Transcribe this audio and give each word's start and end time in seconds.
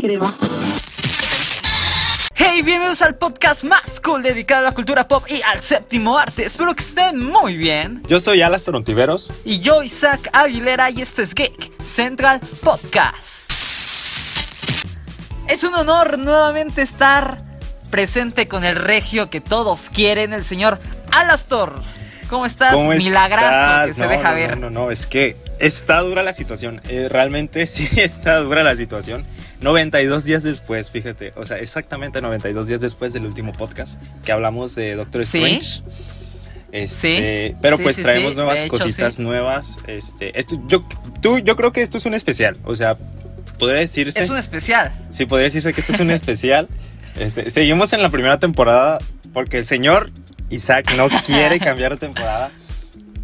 queremos. 0.00 0.34
Hey, 2.34 2.62
bienvenidos 2.62 3.02
al 3.02 3.16
podcast 3.16 3.64
más 3.64 4.00
cool 4.00 4.22
dedicado 4.22 4.62
a 4.66 4.70
la 4.70 4.74
cultura 4.74 5.06
pop 5.06 5.24
y 5.28 5.42
al 5.42 5.60
séptimo 5.60 6.18
arte. 6.18 6.46
Espero 6.46 6.74
que 6.74 6.82
estén 6.82 7.18
muy 7.22 7.56
bien. 7.56 8.02
Yo 8.08 8.18
soy 8.18 8.40
Alas 8.40 8.64
Torontiveros. 8.64 9.30
Y 9.44 9.60
yo, 9.60 9.82
Isaac 9.82 10.30
Aguilera, 10.32 10.90
y 10.90 11.02
esto 11.02 11.20
es 11.20 11.34
Geek 11.34 11.82
Central 11.82 12.40
Podcast. 12.62 13.52
Es 15.48 15.64
un 15.64 15.74
honor 15.74 16.18
nuevamente 16.18 16.80
estar 16.80 17.38
presente 17.90 18.48
con 18.48 18.64
el 18.64 18.76
regio 18.76 19.28
que 19.28 19.40
todos 19.40 19.90
quieren, 19.90 20.32
el 20.32 20.44
señor 20.44 20.80
Alastor. 21.12 21.82
¿Cómo 22.30 22.46
estás? 22.46 22.72
¿Cómo 22.74 22.90
Milagrazo 22.90 23.88
que 23.88 23.94
se 23.94 24.02
No, 24.04 24.08
deja 24.08 24.30
no, 24.30 24.34
ver. 24.34 24.58
No, 24.58 24.70
no, 24.70 24.84
no, 24.84 24.90
es 24.90 25.06
que 25.06 25.36
está 25.60 26.00
dura 26.00 26.22
la 26.22 26.32
situación. 26.32 26.80
Eh, 26.88 27.08
realmente 27.08 27.66
sí 27.66 27.88
está 28.00 28.38
dura 28.38 28.64
la 28.64 28.74
situación. 28.76 29.24
92 29.60 30.24
días 30.24 30.42
después, 30.42 30.90
fíjate. 30.90 31.30
O 31.36 31.46
sea, 31.46 31.58
exactamente 31.58 32.20
92 32.20 32.66
días 32.66 32.80
después 32.80 33.12
del 33.12 33.26
último 33.26 33.52
podcast 33.52 34.00
que 34.24 34.32
hablamos 34.32 34.74
de 34.74 34.96
Doctor 34.96 35.24
¿Sí? 35.24 35.38
Strange. 35.38 35.82
Este, 36.72 37.48
Sí, 37.48 37.56
pero 37.60 37.76
sí, 37.76 37.82
pues 37.82 37.96
sí, 37.96 38.02
traemos 38.02 38.36
nuevas 38.36 38.60
hecho, 38.60 38.68
cositas 38.68 39.18
nuevas. 39.18 39.78
Este, 39.86 40.38
esto, 40.38 40.60
yo, 40.66 40.84
tú, 41.20 41.38
yo 41.38 41.56
creo 41.56 41.72
que 41.72 41.82
esto 41.82 41.98
es 41.98 42.06
un 42.06 42.14
especial. 42.14 42.56
O 42.64 42.76
sea, 42.76 42.96
podría 43.58 43.80
decirse. 43.80 44.20
Es 44.20 44.30
un 44.30 44.38
especial. 44.38 44.92
Sí, 45.10 45.26
podría 45.26 45.44
decirse 45.44 45.72
que 45.72 45.80
esto 45.80 45.92
es 45.92 46.00
un 46.00 46.10
especial. 46.10 46.68
Este, 47.18 47.50
seguimos 47.50 47.92
en 47.92 48.02
la 48.02 48.08
primera 48.08 48.38
temporada 48.38 49.00
porque 49.32 49.58
el 49.58 49.66
señor 49.66 50.12
Isaac 50.48 50.94
no 50.96 51.08
quiere 51.26 51.58
cambiar 51.58 51.92
de 51.92 51.98
temporada. 51.98 52.52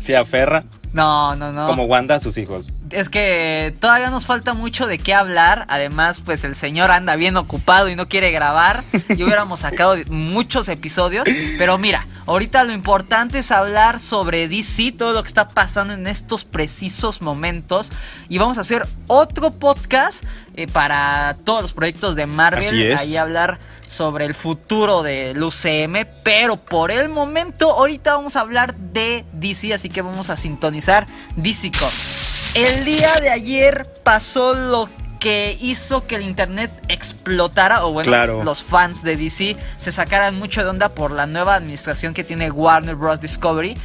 Se 0.00 0.16
aferra 0.16 0.64
No, 0.96 1.36
no, 1.36 1.52
no. 1.52 1.66
como 1.66 1.84
Wanda 1.84 2.14
a 2.14 2.20
sus 2.20 2.38
hijos. 2.38 2.73
Es 2.91 3.10
que 3.10 3.74
todavía 3.80 4.09
nos 4.09 4.24
falta 4.24 4.55
mucho 4.55 4.86
de 4.86 4.96
qué 4.96 5.12
hablar. 5.12 5.66
Además, 5.69 6.22
pues 6.24 6.42
el 6.42 6.55
señor 6.55 6.91
anda 6.91 7.16
bien 7.16 7.36
ocupado 7.36 7.91
y 7.91 7.96
no 7.96 8.09
quiere 8.09 8.30
grabar. 8.30 8.82
Y 9.10 9.22
hubiéramos 9.22 9.60
sacado 9.60 9.94
muchos 10.08 10.70
episodios. 10.70 11.28
Pero 11.58 11.77
mira, 11.77 12.06
ahorita 12.25 12.64
lo 12.64 12.72
importante 12.72 13.41
es 13.41 13.50
hablar 13.53 14.00
sobre 14.00 14.48
DC, 14.48 14.92
todo 14.92 15.12
lo 15.12 15.22
que 15.22 15.28
está 15.28 15.48
pasando 15.48 15.92
en 15.92 16.06
estos 16.06 16.44
precisos 16.44 17.20
momentos. 17.20 17.92
Y 18.31 18.38
vamos 18.38 18.56
a 18.56 18.62
hacer 18.62 18.86
otro 19.06 19.50
podcast 19.50 20.25
eh, 20.55 20.66
para 20.66 21.36
todos 21.44 21.60
los 21.60 21.72
proyectos 21.75 22.16
de 22.16 22.25
Marvel. 22.25 22.64
Así 22.64 22.83
es. 22.83 22.98
Ahí 22.98 23.16
hablar 23.19 23.60
sobre 23.89 24.25
el 24.25 24.34
futuro 24.34 25.03
del 25.03 25.42
UCM. 25.42 26.06
Pero 26.23 26.56
por 26.56 26.91
el 26.91 27.09
momento, 27.09 27.70
ahorita 27.70 28.15
vamos 28.15 28.37
a 28.37 28.41
hablar 28.41 28.75
de 28.77 29.25
DC. 29.33 29.73
Así 29.75 29.89
que 29.89 30.03
vamos 30.03 30.31
a 30.31 30.37
sintonizar 30.37 31.06
DC 31.37 31.70
Comics. 31.78 32.53
El 32.55 32.84
día 32.84 33.12
de 33.20 33.31
ayer 33.31 33.87
pasó 34.03 34.55
lo 34.55 34.89
que 35.20 35.56
hizo 35.61 36.06
que 36.06 36.17
el 36.17 36.23
internet 36.23 36.70
explotara, 36.89 37.84
o 37.87 37.93
bueno, 37.93 38.09
Claro. 38.09 38.45
los 38.45 38.62
fans 38.62 39.03
de 39.03 39.17
DC 39.17 39.56
se 39.78 39.93
sacaran 39.93 40.39
mucho 40.39 40.62
de 40.62 40.69
onda 40.69 40.91
por 40.91 41.11
la 41.11 41.27
nueva 41.27 41.55
administración 41.56 42.15
que 42.15 42.23
tiene 42.25 42.50
Warner 42.50 42.95
Bros. 42.95 43.21
Discovery. 43.21 43.77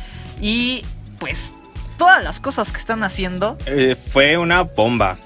Y 0.41 0.83
pues 1.19 1.53
todas 1.97 2.23
las 2.23 2.39
cosas 2.39 2.71
que 2.71 2.77
están 2.77 3.03
haciendo 3.03 3.57
Eh, 3.65 3.95
fue 3.95 4.37
una 4.37 4.63
bomba. 4.63 5.17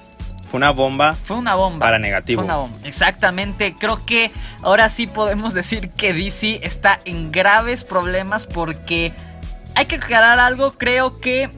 Fue 0.50 0.58
una 0.58 0.70
bomba. 0.70 1.14
fue 1.14 1.36
una 1.36 1.54
bomba. 1.54 1.84
Para 1.86 1.98
negativo. 1.98 2.40
Fue 2.42 2.44
una 2.44 2.56
bomba. 2.56 2.78
Exactamente. 2.84 3.74
Creo 3.78 4.04
que 4.06 4.30
ahora 4.62 4.88
sí 4.90 5.06
podemos 5.06 5.54
decir 5.54 5.90
que 5.90 6.12
DC 6.12 6.60
está 6.62 7.00
en 7.04 7.32
graves 7.32 7.84
problemas 7.84 8.46
porque 8.46 9.12
hay 9.74 9.86
que 9.86 9.96
aclarar 9.96 10.38
algo. 10.38 10.72
Creo 10.72 11.20
que 11.20 11.50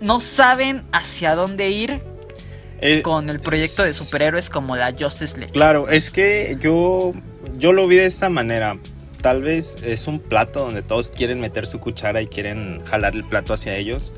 no 0.00 0.20
saben 0.20 0.84
hacia 0.92 1.34
dónde 1.34 1.70
ir 1.70 2.02
Eh, 2.80 3.02
con 3.02 3.28
el 3.28 3.40
proyecto 3.40 3.82
de 3.82 3.92
superhéroes 3.92 4.50
como 4.50 4.76
la 4.76 4.92
Justice 4.96 5.36
League. 5.36 5.52
Claro, 5.52 5.88
es 5.88 6.12
que 6.12 6.56
yo, 6.60 7.12
yo 7.56 7.72
lo 7.72 7.88
vi 7.88 7.96
de 7.96 8.06
esta 8.06 8.28
manera. 8.30 8.76
Tal 9.20 9.42
vez 9.42 9.78
es 9.82 10.06
un 10.06 10.20
plato 10.20 10.60
donde 10.60 10.82
todos 10.82 11.10
quieren 11.10 11.40
meter 11.40 11.66
su 11.66 11.80
cuchara 11.80 12.22
y 12.22 12.28
quieren 12.28 12.84
jalar 12.84 13.16
el 13.16 13.24
plato 13.24 13.52
hacia 13.52 13.74
ellos. 13.74 14.12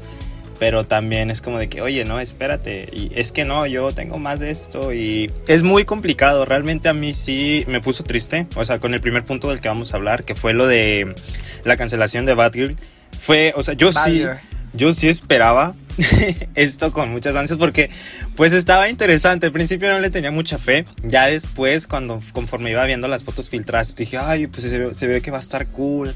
Pero 0.61 0.85
también 0.85 1.31
es 1.31 1.41
como 1.41 1.59
de 1.59 1.69
que, 1.71 1.81
oye, 1.81 2.05
no, 2.05 2.21
espérate. 2.21 2.89
Y 2.93 3.11
es 3.17 3.33
que 3.33 3.45
no, 3.47 3.67
yo 3.67 3.91
tengo 3.93 4.19
más 4.19 4.39
de 4.41 4.51
esto. 4.51 4.93
Y 4.93 5.29
es 5.49 5.63
muy 5.63 5.85
complicado. 5.87 6.45
Realmente 6.45 6.89
a 6.91 6.93
mí 6.95 7.15
sí 7.15 7.65
me 7.67 7.81
puso 7.81 8.05
triste. 8.05 8.47
O 8.55 8.65
sea, 8.65 8.79
con 8.79 8.93
el 8.95 9.01
primer 9.01 9.25
punto 9.25 9.49
del 9.49 9.61
que 9.63 9.69
vamos 9.69 9.93
a 9.93 9.97
hablar, 9.97 10.23
que 10.25 10.35
fue 10.35 10.53
lo 10.53 10.67
de 10.69 11.15
la 11.65 11.77
cancelación 11.79 12.27
de 12.27 12.35
Batgirl. 12.35 12.77
Fue, 13.19 13.55
o 13.57 13.63
sea, 13.63 13.73
yo 13.75 13.91
sí, 13.91 13.99
Batgirl. 13.99 14.39
yo 14.75 14.93
sí 14.95 15.09
esperaba 15.09 15.75
esto 16.55 16.93
con 16.93 17.11
muchas 17.11 17.35
ansias 17.37 17.59
porque 17.59 17.89
pues 18.37 18.53
estaba 18.53 18.91
interesante. 18.91 19.47
Al 19.47 19.53
principio 19.53 19.89
no 19.91 19.99
le 19.99 20.11
tenía 20.11 20.31
mucha 20.31 20.59
fe. 20.59 20.85
Ya 21.03 21.25
después, 21.27 21.87
cuando 21.87 22.21
conforme 22.33 22.71
iba 22.71 22.85
viendo 22.85 23.09
las 23.09 23.25
fotos 23.25 23.49
filtradas, 23.49 23.95
dije, 23.95 24.19
ay, 24.19 24.47
pues 24.47 24.65
se 24.65 24.79
ve, 24.79 24.93
se 24.95 25.07
ve 25.07 25.23
que 25.23 25.31
va 25.31 25.39
a 25.39 25.41
estar 25.41 25.67
cool. 25.69 26.15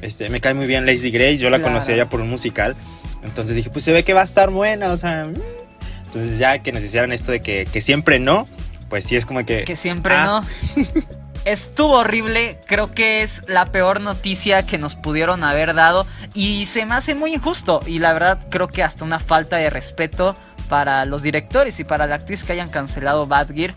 Este, 0.00 0.28
me 0.30 0.40
cae 0.40 0.54
muy 0.54 0.66
bien 0.66 0.86
Lazy 0.86 1.10
Grace. 1.10 1.38
Yo 1.38 1.50
la 1.50 1.58
Claro. 1.58 1.72
conocía 1.72 1.96
ya 1.96 2.08
por 2.08 2.20
un 2.20 2.30
musical. 2.30 2.76
Entonces 3.22 3.56
dije, 3.56 3.70
pues 3.70 3.84
se 3.84 3.92
ve 3.92 4.02
que 4.02 4.14
va 4.14 4.22
a 4.22 4.24
estar 4.24 4.50
buena. 4.50 4.88
O 4.88 4.96
sea, 4.96 5.24
mm. 5.24 5.34
entonces 6.04 6.38
ya 6.38 6.58
que 6.58 6.72
nos 6.72 6.82
hicieran 6.82 7.12
esto 7.12 7.32
de 7.32 7.40
que, 7.40 7.66
que 7.70 7.80
siempre 7.80 8.18
no, 8.18 8.46
pues 8.88 9.04
sí 9.04 9.16
es 9.16 9.26
como 9.26 9.44
que. 9.44 9.62
Que 9.62 9.76
siempre 9.76 10.14
ah, 10.14 10.42
no. 10.76 10.84
Estuvo 11.46 11.94
horrible, 11.94 12.60
creo 12.66 12.92
que 12.92 13.22
es 13.22 13.42
la 13.48 13.72
peor 13.72 14.02
noticia 14.02 14.66
que 14.66 14.76
nos 14.76 14.94
pudieron 14.94 15.42
haber 15.42 15.72
dado 15.72 16.06
y 16.34 16.66
se 16.66 16.84
me 16.84 16.94
hace 16.94 17.14
muy 17.14 17.32
injusto 17.32 17.80
y 17.86 17.98
la 17.98 18.12
verdad 18.12 18.46
creo 18.50 18.68
que 18.68 18.82
hasta 18.82 19.06
una 19.06 19.20
falta 19.20 19.56
de 19.56 19.70
respeto 19.70 20.34
para 20.68 21.06
los 21.06 21.22
directores 21.22 21.80
y 21.80 21.84
para 21.84 22.06
la 22.06 22.16
actriz 22.16 22.44
que 22.44 22.52
hayan 22.52 22.68
cancelado 22.68 23.26
Bad 23.26 23.54
Gear. 23.54 23.74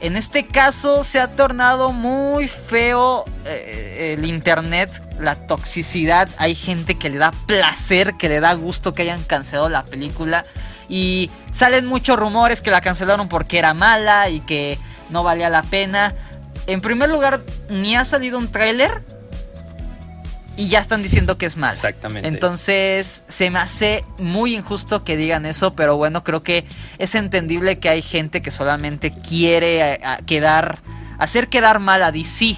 En 0.00 0.16
este 0.16 0.46
caso 0.46 1.04
se 1.04 1.20
ha 1.20 1.28
tornado 1.28 1.90
muy 1.90 2.48
feo 2.48 3.24
eh, 3.46 4.14
el 4.18 4.26
internet, 4.26 4.90
la 5.18 5.34
toxicidad. 5.34 6.28
Hay 6.36 6.54
gente 6.54 6.96
que 6.96 7.08
le 7.08 7.18
da 7.18 7.30
placer, 7.46 8.14
que 8.14 8.28
le 8.28 8.40
da 8.40 8.52
gusto 8.54 8.92
que 8.92 9.02
hayan 9.02 9.22
cancelado 9.22 9.68
la 9.68 9.84
película. 9.84 10.44
Y 10.88 11.30
salen 11.50 11.86
muchos 11.86 12.18
rumores 12.18 12.60
que 12.60 12.70
la 12.70 12.80
cancelaron 12.80 13.28
porque 13.28 13.58
era 13.58 13.74
mala 13.74 14.28
y 14.28 14.40
que 14.40 14.78
no 15.08 15.22
valía 15.22 15.48
la 15.48 15.62
pena. 15.62 16.14
En 16.66 16.80
primer 16.80 17.08
lugar, 17.08 17.42
ni 17.70 17.96
ha 17.96 18.04
salido 18.04 18.38
un 18.38 18.48
tráiler 18.48 19.02
y 20.56 20.68
ya 20.68 20.78
están 20.80 21.02
diciendo 21.02 21.36
que 21.38 21.46
es 21.46 21.56
mala. 21.56 21.72
Exactamente. 21.74 22.26
Entonces, 22.28 23.24
se 23.28 23.50
me 23.50 23.58
hace 23.58 24.04
muy 24.18 24.54
injusto 24.56 25.04
que 25.04 25.16
digan 25.16 25.44
eso, 25.46 25.74
pero 25.74 25.96
bueno, 25.96 26.24
creo 26.24 26.42
que 26.42 26.64
es 26.98 27.14
entendible 27.14 27.78
que 27.78 27.88
hay 27.88 28.02
gente 28.02 28.40
que 28.42 28.50
solamente 28.50 29.10
quiere 29.12 29.94
eh, 29.94 30.00
a- 30.04 30.18
quedar, 30.18 30.78
hacer 31.18 31.48
quedar 31.48 31.78
mal 31.80 32.02
a 32.02 32.10
DC. 32.12 32.56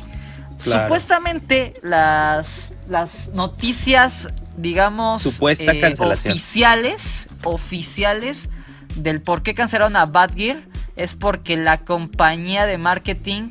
Claro. 0.63 0.83
Supuestamente 0.85 1.75
las, 1.83 2.73
las 2.89 3.29
noticias, 3.35 4.29
digamos, 4.57 5.25
eh, 5.27 5.31
Supuesta 5.31 5.79
cancelación. 5.79 6.33
oficiales, 6.33 7.29
oficiales 7.45 8.49
del 8.97 9.21
por 9.23 9.43
qué 9.43 9.55
cancelaron 9.55 9.95
a 9.97 10.07
Badgear 10.07 10.59
es 10.97 11.15
porque 11.15 11.57
la 11.57 11.79
compañía 11.79 12.67
de 12.67 12.77
marketing, 12.79 13.51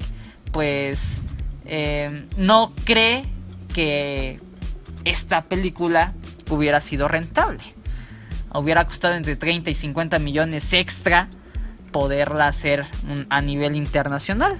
pues, 0.51 1.21
eh, 1.65 2.25
no 2.35 2.73
cree 2.83 3.23
que 3.77 4.39
esta 5.05 5.43
película 5.43 6.13
hubiera 6.49 6.81
sido 6.81 7.07
rentable. 7.07 7.61
Hubiera 8.55 8.85
costado 8.88 9.13
entre 9.13 9.35
30 9.35 9.69
y 9.69 9.75
50 9.75 10.17
millones 10.17 10.73
extra 10.73 11.27
poderla 11.91 12.47
hacer 12.47 12.88
a 13.29 13.41
nivel 13.41 13.75
internacional. 13.75 14.59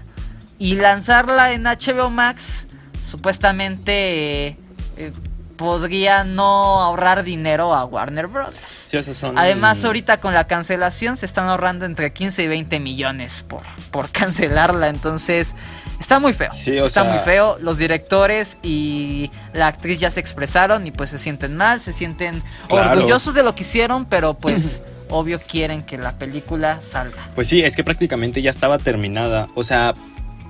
Y 0.60 0.76
lanzarla 0.76 1.52
en 1.54 1.64
HBO 1.64 2.12
Max, 2.12 2.68
supuestamente 3.10 4.48
eh, 4.50 4.58
eh, 4.98 5.12
podría 5.56 6.24
no 6.24 6.80
ahorrar 6.82 7.24
dinero 7.24 7.74
a 7.74 7.84
Warner 7.86 8.28
Brothers. 8.28 8.88
Sí, 8.92 9.14
son- 9.16 9.36
Además, 9.38 9.84
ahorita 9.84 10.20
con 10.20 10.36
la 10.36 10.46
cancelación 10.46 11.18
se 11.18 11.26
están 11.26 11.48
ahorrando 11.48 11.86
entre 11.86 12.14
15 12.14 12.44
y 12.44 12.48
20 12.48 12.80
millones 12.80 13.42
por, 13.42 13.64
por 13.90 14.10
cancelarla. 14.12 14.90
Entonces, 14.90 15.56
está 16.00 16.20
muy 16.20 16.34
feo. 16.34 16.52
Sí, 16.54 16.80
o 16.80 16.86
está 16.88 17.04
sea- 17.04 17.12
muy 17.12 17.20
feo. 17.24 17.58
Los 17.60 17.78
directores 17.78 18.58
y 18.64 19.30
la 19.54 19.68
actriz 19.68 20.00
ya 20.00 20.12
se 20.12 20.20
expresaron 20.20 20.86
y 20.88 20.92
pues 20.92 21.10
se 21.10 21.20
sienten 21.20 21.56
mal, 21.58 21.82
se 21.82 21.92
sienten 21.92 22.42
Claro. 22.70 22.92
orgullosos 22.94 23.34
de 23.34 23.44
lo 23.44 23.56
que 23.56 23.62
hicieron, 23.64 24.06
pero 24.06 24.34
pues 24.36 24.82
obvio 25.10 25.40
quieren 25.40 25.82
que 25.82 25.98
la 25.98 26.12
película 26.14 26.82
salga. 26.82 27.18
Pues 27.36 27.48
sí, 27.48 27.62
es 27.64 27.76
que 27.76 27.84
prácticamente 27.84 28.42
ya 28.42 28.50
estaba 28.50 28.78
terminada. 28.78 29.48
O 29.56 29.64
sea, 29.64 29.94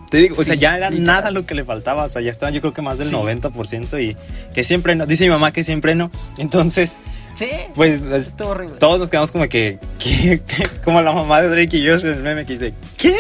te 0.10 0.18
digo, 0.18 0.36
o 0.40 0.44
sea, 0.44 0.56
ya 0.56 0.78
era 0.78 0.90
literal. 0.90 1.06
nada 1.06 1.32
lo 1.32 1.46
que 1.46 1.54
le 1.54 1.64
faltaba. 1.66 2.06
O 2.06 2.10
sea, 2.10 2.22
ya 2.22 2.32
estaba 2.32 2.50
yo 2.52 2.62
creo 2.62 2.74
que 2.74 2.82
más 2.82 2.98
del 2.98 3.10
Sí. 3.10 3.14
90% 3.16 4.00
y 4.00 4.16
que 4.54 4.64
siempre 4.64 4.96
no. 4.96 5.06
Dice 5.06 5.26
mi 5.26 5.30
mamá 5.32 5.52
que 5.52 5.64
siempre 5.64 5.96
no. 5.96 6.12
Entonces, 6.38 6.98
Sí, 7.36 7.50
pues 7.76 8.02
es- 8.04 8.36
todos 8.36 9.00
nos 9.00 9.10
quedamos 9.12 9.32
como 9.32 9.48
que, 9.48 9.78
como 10.84 11.02
la 11.04 11.12
mamá 11.12 11.42
de 11.42 11.50
Drake 11.50 11.78
y 11.78 11.88
Josh 11.88 12.06
en 12.06 12.14
el 12.14 12.24
meme 12.24 12.46
que 12.48 12.54
dice, 12.54 12.74
¿qué? 12.98 13.16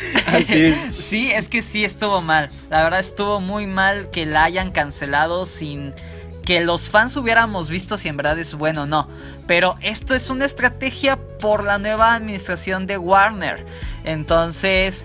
Sí, 0.92 1.30
es 1.32 1.48
que 1.48 1.62
sí 1.62 1.84
estuvo 1.84 2.20
mal. 2.20 2.50
La 2.70 2.82
verdad 2.82 3.00
estuvo 3.00 3.40
muy 3.40 3.66
mal 3.66 4.10
que 4.10 4.26
la 4.26 4.44
hayan 4.44 4.70
cancelado 4.70 5.46
sin 5.46 5.92
que 6.44 6.60
los 6.60 6.90
fans 6.90 7.16
hubiéramos 7.16 7.68
visto 7.68 7.96
si 7.98 8.08
en 8.08 8.16
verdad 8.16 8.38
es 8.38 8.54
bueno 8.54 8.82
o 8.82 8.86
no. 8.86 9.08
Pero 9.46 9.76
esto 9.80 10.14
es 10.14 10.30
una 10.30 10.46
estrategia 10.46 11.16
por 11.38 11.64
la 11.64 11.78
nueva 11.78 12.14
administración 12.14 12.86
de 12.86 12.98
Warner. 12.98 13.66
Entonces, 14.04 15.04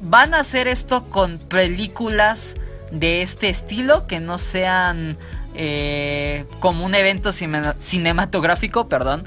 van 0.00 0.34
a 0.34 0.40
hacer 0.40 0.68
esto 0.68 1.04
con 1.04 1.38
películas 1.38 2.56
de 2.90 3.22
este 3.22 3.48
estilo 3.48 4.06
que 4.06 4.20
no 4.20 4.38
sean 4.38 5.16
eh, 5.54 6.44
como 6.60 6.84
un 6.84 6.94
evento 6.94 7.32
cinematográfico, 7.32 8.88
perdón. 8.88 9.26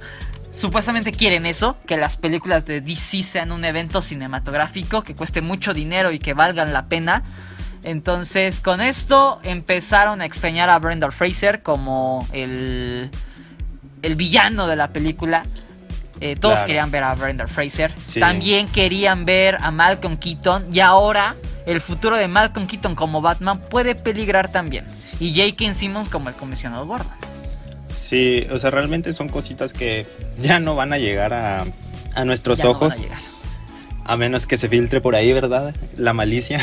Supuestamente 0.56 1.12
quieren 1.12 1.46
eso, 1.46 1.78
que 1.86 1.98
las 1.98 2.16
películas 2.16 2.66
de 2.66 2.80
DC 2.80 3.24
sean 3.24 3.52
un 3.52 3.66
evento 3.66 4.02
cinematográfico, 4.02 5.04
que 5.04 5.14
cueste 5.14 5.42
mucho 5.42 5.74
dinero 5.74 6.12
y 6.12 6.20
que 6.20 6.34
valgan 6.34 6.72
la 6.72 6.88
pena. 6.88 7.24
Entonces, 7.84 8.62
con 8.62 8.80
esto 8.80 9.42
empezaron 9.44 10.22
a 10.22 10.26
extrañar 10.26 10.70
a 10.70 10.80
Brendan 10.80 11.12
Fraser 11.12 11.62
como 11.62 12.26
el, 12.32 13.12
el 14.02 14.16
villano 14.16 14.68
de 14.68 14.78
la 14.78 14.94
película. 14.94 15.46
Eh, 16.22 16.38
todos 16.38 16.62
querían 16.62 16.90
ver 16.90 17.04
a 17.04 17.14
Brendan 17.16 17.50
Fraser. 17.50 17.94
También 18.18 18.70
querían 18.70 19.26
ver 19.26 19.58
a 19.62 19.72
Malcolm 19.72 20.16
Keaton. 20.18 20.74
Y 20.74 20.80
ahora 20.80 21.36
el 21.66 21.82
futuro 21.82 22.16
de 22.16 22.30
Malcolm 22.30 22.66
Keaton 22.66 22.96
como 22.96 23.22
Batman 23.22 23.60
puede 23.60 23.94
peligrar 23.94 24.52
también. 24.52 24.88
Y 25.20 25.36
J.K. 25.36 25.74
Simmons 25.74 26.08
como 26.08 26.30
el 26.30 26.36
comisionado 26.36 26.86
Gordon. 26.86 27.25
Sí, 27.88 28.48
o 28.52 28.58
sea, 28.58 28.72
realmente 28.72 29.14
son 29.14 29.30
cositas 29.30 29.74
que 29.74 30.06
ya 30.40 30.60
no 30.60 30.76
van 30.76 30.94
a 30.94 30.98
llegar 30.98 31.34
a, 31.34 31.66
a 32.14 32.26
nuestros 32.26 32.64
ojos. 32.64 33.06
a, 34.04 34.18
menos 34.18 34.46
que 34.46 34.58
se 34.58 34.70
filtre 34.70 35.02
por 35.02 35.16
ahí, 35.16 35.32
¿verdad? 35.34 35.74
La 35.98 36.14
malicia. 36.14 36.60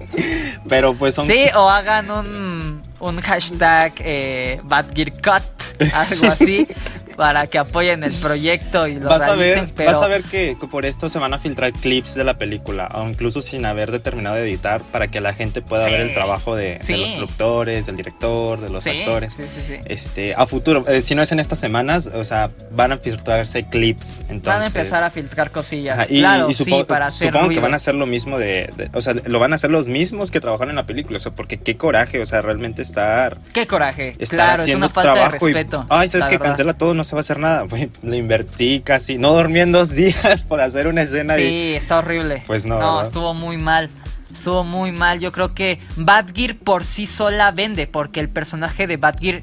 Pero 0.68 0.96
pues 0.96 1.14
son... 1.14 1.26
Sí, 1.26 1.46
o 1.54 1.68
hagan 1.68 2.10
un, 2.10 2.82
un 3.00 3.20
hashtag 3.20 3.92
eh, 4.00 4.60
BadGearCut, 4.64 5.92
algo 5.92 6.26
así. 6.26 6.66
para 7.16 7.46
que 7.46 7.58
apoyen 7.58 8.04
el 8.04 8.12
proyecto 8.12 8.86
y 8.86 8.96
lo 8.96 9.08
vas 9.08 9.22
a 9.22 9.34
ver, 9.34 9.72
Vas 9.74 10.02
a 10.02 10.06
ver 10.06 10.22
que, 10.22 10.56
por 10.70 10.84
esto 10.84 11.08
se 11.08 11.18
van 11.18 11.32
a 11.32 11.38
filtrar 11.38 11.72
clips 11.72 12.14
de 12.14 12.24
la 12.24 12.36
película, 12.38 12.88
o 12.94 13.08
incluso 13.08 13.40
sin 13.40 13.64
haber 13.64 13.90
determinado 13.90 14.36
de 14.36 14.42
editar, 14.42 14.82
para 14.82 15.08
que 15.08 15.20
la 15.20 15.32
gente 15.32 15.62
pueda 15.62 15.86
ver 15.86 16.00
el 16.00 16.12
trabajo 16.12 16.54
de, 16.54 16.78
los 16.88 17.10
productores, 17.12 17.86
del 17.86 17.96
director, 17.96 18.60
de 18.60 18.68
los 18.68 18.86
actores. 18.86 19.38
este, 19.86 20.34
a 20.34 20.46
futuro, 20.46 20.84
eh, 20.88 21.00
si 21.00 21.14
no 21.14 21.22
es 21.22 21.32
en 21.32 21.40
estas 21.40 21.58
semanas, 21.58 22.06
o 22.06 22.24
sea, 22.24 22.50
van 22.72 22.92
a 22.92 22.98
filtrarse 22.98 23.64
clips. 23.64 24.20
Entonces, 24.28 24.44
van 24.44 24.62
a 24.62 24.66
empezar 24.66 25.04
a 25.04 25.10
filtrar 25.10 25.50
cosillas. 25.50 26.06
y, 26.10 26.20
claro, 26.20 26.52
supongo, 26.52 26.86
para 26.86 27.10
supongo 27.10 27.48
que 27.48 27.60
van 27.60 27.72
a 27.72 27.76
hacer 27.76 27.94
lo 27.94 28.06
mismo 28.06 28.38
de, 28.38 28.70
o 28.92 29.00
sea, 29.00 29.14
lo 29.24 29.38
van 29.38 29.52
a 29.52 29.56
hacer 29.56 29.70
los 29.70 29.88
mismos 29.88 30.30
que 30.30 30.40
trabajaron 30.40 30.70
en 30.70 30.76
la 30.76 30.86
película, 30.86 31.16
o 31.16 31.20
sea, 31.20 31.32
porque 31.32 31.58
qué 31.58 31.76
coraje, 31.76 32.20
o 32.20 32.26
sea, 32.26 32.42
realmente 32.42 32.82
estar... 32.82 33.38
Qué 33.54 33.66
coraje, 33.66 34.14
claro, 34.28 34.62
es 34.62 34.74
una 34.74 34.90
falta 34.90 35.14
de 35.14 35.28
respeto. 35.30 35.86
ay, 35.88 36.08
sabes 36.08 36.26
que 36.26 36.38
cancela 36.38 36.74
todo, 36.74 36.92
no 36.92 37.05
se 37.06 37.14
va 37.14 37.20
a 37.20 37.20
hacer 37.20 37.38
nada. 37.38 37.66
le 38.02 38.16
invertí 38.16 38.80
casi, 38.80 39.18
no 39.18 39.32
dormí 39.32 39.60
en 39.60 39.72
dos 39.72 39.92
días 39.92 40.44
por 40.44 40.60
hacer 40.60 40.86
una 40.86 41.02
escena. 41.02 41.34
Sí, 41.34 41.74
está 41.74 41.98
horrible. 41.98 42.42
Pues 42.46 42.66
no. 42.66 42.78
No, 42.78 43.00
estuvo 43.00 43.32
muy 43.34 43.56
mal. 43.56 43.88
Estuvo 44.32 44.64
muy 44.64 44.92
mal. 44.92 45.20
Yo 45.20 45.32
creo 45.32 45.54
que 45.54 45.80
Batgear 45.96 46.56
por 46.56 46.84
sí 46.84 47.06
sola 47.06 47.50
vende, 47.52 47.86
porque 47.86 48.20
el 48.20 48.28
personaje 48.28 48.86
de 48.86 48.96
Batgear 48.96 49.42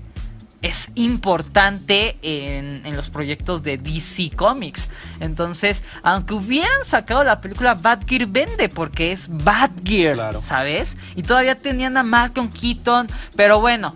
es 0.63 0.91
importante 0.95 2.17
en, 2.21 2.85
en, 2.85 2.95
los 2.95 3.09
proyectos 3.09 3.63
de 3.63 3.77
DC 3.77 4.31
Comics. 4.35 4.89
Entonces, 5.19 5.83
aunque 6.03 6.33
hubieran 6.33 6.83
sacado 6.83 7.23
la 7.25 7.41
película 7.41 7.73
Batgear 7.75 8.27
vende 8.27 8.69
porque 8.69 9.11
es 9.11 9.27
Batgear, 9.29 10.41
¿sabes? 10.41 10.95
Y 11.15 11.23
todavía 11.23 11.55
tenían 11.55 11.97
a 11.97 12.03
Malcolm 12.03 12.49
Keaton, 12.49 13.07
pero 13.35 13.59
bueno, 13.59 13.95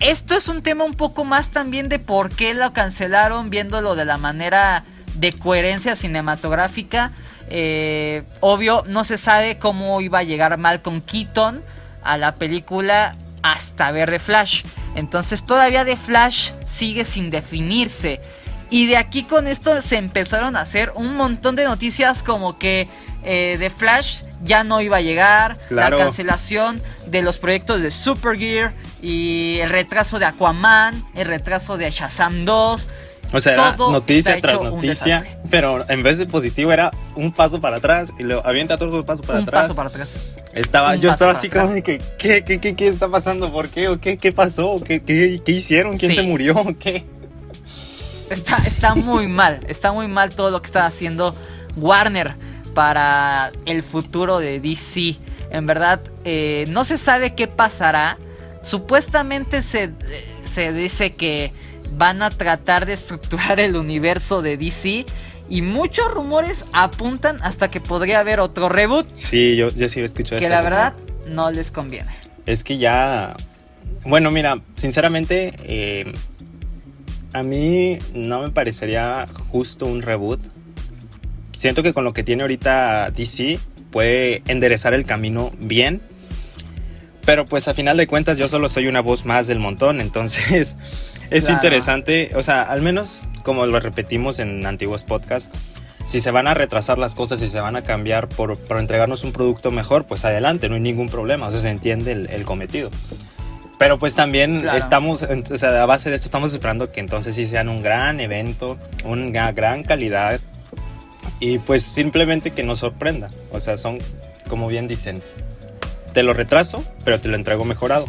esto 0.00 0.34
es 0.36 0.48
un 0.48 0.62
tema 0.62 0.84
un 0.84 0.94
poco 0.94 1.24
más 1.24 1.50
también 1.50 1.88
de 1.88 1.98
por 1.98 2.30
qué 2.30 2.54
lo 2.54 2.72
cancelaron, 2.72 3.50
viéndolo 3.50 3.94
de 3.94 4.04
la 4.04 4.18
manera 4.18 4.84
de 5.14 5.32
coherencia 5.32 5.96
cinematográfica. 5.96 7.12
Eh, 7.48 8.24
obvio, 8.40 8.84
no 8.86 9.04
se 9.04 9.18
sabe 9.18 9.58
cómo 9.58 10.00
iba 10.00 10.18
a 10.18 10.24
llegar 10.24 10.58
Malcolm 10.58 11.00
Keaton 11.00 11.62
a 12.02 12.18
la 12.18 12.36
película 12.36 13.16
hasta 13.42 13.90
ver 13.90 14.10
The 14.10 14.18
Flash. 14.18 14.64
Entonces 14.94 15.44
todavía 15.44 15.84
The 15.84 15.96
Flash 15.96 16.52
sigue 16.64 17.04
sin 17.04 17.30
definirse. 17.30 18.20
Y 18.68 18.86
de 18.86 18.96
aquí 18.96 19.22
con 19.22 19.46
esto 19.46 19.80
se 19.80 19.96
empezaron 19.96 20.56
a 20.56 20.62
hacer 20.62 20.92
un 20.96 21.16
montón 21.16 21.54
de 21.54 21.64
noticias 21.64 22.22
como 22.22 22.58
que 22.58 22.88
eh, 23.26 23.56
The 23.58 23.70
Flash 23.70 24.22
ya 24.44 24.62
no 24.64 24.80
iba 24.80 24.98
a 24.98 25.00
llegar, 25.00 25.58
la 25.70 25.90
cancelación 25.90 26.80
de 27.06 27.22
los 27.22 27.38
proyectos 27.38 27.82
de 27.82 27.90
Supergear 27.90 28.72
y 29.02 29.58
el 29.58 29.68
retraso 29.68 30.18
de 30.18 30.26
Aquaman, 30.26 31.04
el 31.16 31.26
retraso 31.26 31.76
de 31.76 31.90
Shazam 31.90 32.44
2. 32.44 32.88
O 33.32 33.40
sea, 33.40 33.52
era 33.52 33.76
noticia 33.76 34.40
tras 34.40 34.62
noticia, 34.62 35.26
pero 35.50 35.84
en 35.90 36.04
vez 36.04 36.18
de 36.18 36.26
positivo 36.26 36.72
era 36.72 36.92
un 37.16 37.32
paso 37.32 37.60
para 37.60 37.78
atrás 37.78 38.12
y 38.18 38.22
lo 38.22 38.46
avienta 38.46 38.78
todos 38.78 38.92
los 38.92 39.04
pasos 39.04 39.26
para 39.26 39.40
atrás. 39.40 39.62
Un 39.62 39.68
paso 39.68 39.76
para 39.76 39.88
atrás. 39.88 40.08
Estaba, 40.54 40.94
yo 40.94 41.10
estaba 41.10 41.32
así 41.32 41.50
como 41.50 41.74
que, 41.82 42.00
¿qué, 42.18 42.44
qué, 42.44 42.60
qué, 42.60 42.76
qué 42.76 42.88
está 42.88 43.08
pasando? 43.08 43.52
¿Por 43.52 43.68
qué? 43.68 43.88
¿O 43.88 44.00
qué, 44.00 44.16
qué 44.16 44.30
pasó? 44.30 44.80
¿Qué, 44.82 45.02
qué, 45.02 45.42
qué 45.44 45.52
hicieron? 45.52 45.98
¿Quién 45.98 46.14
se 46.14 46.22
murió? 46.22 46.54
¿Qué? 46.78 47.04
Está, 48.30 48.58
está 48.64 48.94
muy 48.94 49.26
mal, 49.26 49.60
está 49.68 49.90
muy 49.90 50.06
mal 50.06 50.30
todo 50.30 50.50
lo 50.50 50.62
que 50.62 50.66
está 50.66 50.86
haciendo 50.86 51.34
Warner 51.76 52.45
para 52.76 53.52
el 53.64 53.82
futuro 53.82 54.38
de 54.38 54.60
DC. 54.60 55.16
En 55.50 55.64
verdad, 55.64 56.02
eh, 56.24 56.66
no 56.68 56.84
se 56.84 56.98
sabe 56.98 57.34
qué 57.34 57.48
pasará. 57.48 58.18
Supuestamente 58.62 59.62
se, 59.62 59.92
se 60.44 60.74
dice 60.74 61.14
que 61.14 61.54
van 61.92 62.20
a 62.20 62.28
tratar 62.28 62.84
de 62.84 62.92
estructurar 62.92 63.60
el 63.60 63.76
universo 63.76 64.42
de 64.42 64.58
DC. 64.58 65.06
Y 65.48 65.62
muchos 65.62 66.12
rumores 66.12 66.66
apuntan 66.74 67.38
hasta 67.42 67.70
que 67.70 67.80
podría 67.80 68.20
haber 68.20 68.40
otro 68.40 68.68
reboot. 68.68 69.06
Sí, 69.14 69.56
yo, 69.56 69.70
yo 69.70 69.88
sí 69.88 70.00
escucho 70.00 70.36
eso. 70.36 70.44
Que 70.44 70.50
la 70.50 70.60
verdad 70.60 70.92
no 71.26 71.50
les 71.50 71.70
conviene. 71.70 72.10
Es 72.44 72.62
que 72.62 72.76
ya. 72.76 73.36
Bueno, 74.04 74.30
mira, 74.30 74.60
sinceramente, 74.74 75.54
eh, 75.64 76.12
a 77.32 77.42
mí 77.42 77.98
no 78.12 78.42
me 78.42 78.50
parecería 78.50 79.24
justo 79.50 79.86
un 79.86 80.02
reboot 80.02 80.40
siento 81.66 81.82
que 81.82 81.92
con 81.92 82.04
lo 82.04 82.12
que 82.12 82.22
tiene 82.22 82.42
ahorita 82.42 83.10
DC 83.10 83.58
puede 83.90 84.42
enderezar 84.46 84.94
el 84.94 85.04
camino 85.04 85.50
bien. 85.58 86.00
Pero 87.24 87.44
pues 87.44 87.66
a 87.66 87.74
final 87.74 87.96
de 87.96 88.06
cuentas 88.06 88.38
yo 88.38 88.48
solo 88.48 88.68
soy 88.68 88.86
una 88.86 89.00
voz 89.00 89.24
más 89.24 89.48
del 89.48 89.58
montón, 89.58 90.00
entonces 90.00 90.76
es 91.30 91.50
interesante, 91.50 92.30
o 92.36 92.44
sea, 92.44 92.62
al 92.62 92.82
menos 92.82 93.26
como 93.42 93.66
lo 93.66 93.80
repetimos 93.80 94.38
en 94.38 94.64
antiguos 94.64 95.02
podcasts, 95.02 95.50
si 96.06 96.20
se 96.20 96.30
van 96.30 96.46
a 96.46 96.54
retrasar 96.54 96.98
las 96.98 97.16
cosas, 97.16 97.40
si 97.40 97.48
se 97.48 97.58
van 97.58 97.74
a 97.74 97.82
cambiar 97.82 98.28
por, 98.28 98.60
entregarnos 98.78 99.24
un 99.24 99.32
producto 99.32 99.72
mejor, 99.72 100.06
pues 100.06 100.24
adelante, 100.24 100.68
no 100.68 100.76
hay 100.76 100.80
ningún 100.82 101.08
problema, 101.08 101.48
o 101.48 101.50
sea, 101.50 101.58
se 101.58 101.70
entiende 101.70 102.12
el, 102.12 102.44
cometido. 102.44 102.90
Pero 103.76 103.98
pues 103.98 104.14
también 104.14 104.68
estamos, 104.68 105.24
o 105.24 105.56
sea, 105.56 105.82
a 105.82 105.86
base 105.86 106.10
de 106.10 106.14
esto 106.14 106.26
estamos 106.26 106.52
esperando 106.52 106.92
que 106.92 107.00
entonces 107.00 107.34
sí 107.34 107.48
sean 107.48 107.68
un 107.68 107.82
gran 107.82 108.20
evento, 108.20 108.78
una 109.04 109.50
gran 109.50 109.82
calidad, 109.82 110.40
y 111.40 111.58
pues 111.58 111.82
simplemente 111.82 112.52
que 112.52 112.62
nos 112.62 112.80
sorprenda. 112.80 113.28
O 113.52 113.60
sea, 113.60 113.76
son, 113.76 113.98
como 114.48 114.68
bien 114.68 114.86
dicen, 114.86 115.22
te 116.12 116.22
lo 116.22 116.32
retraso, 116.32 116.84
pero 117.04 117.20
te 117.20 117.28
lo 117.28 117.36
entrego 117.36 117.64
mejorado. 117.64 118.08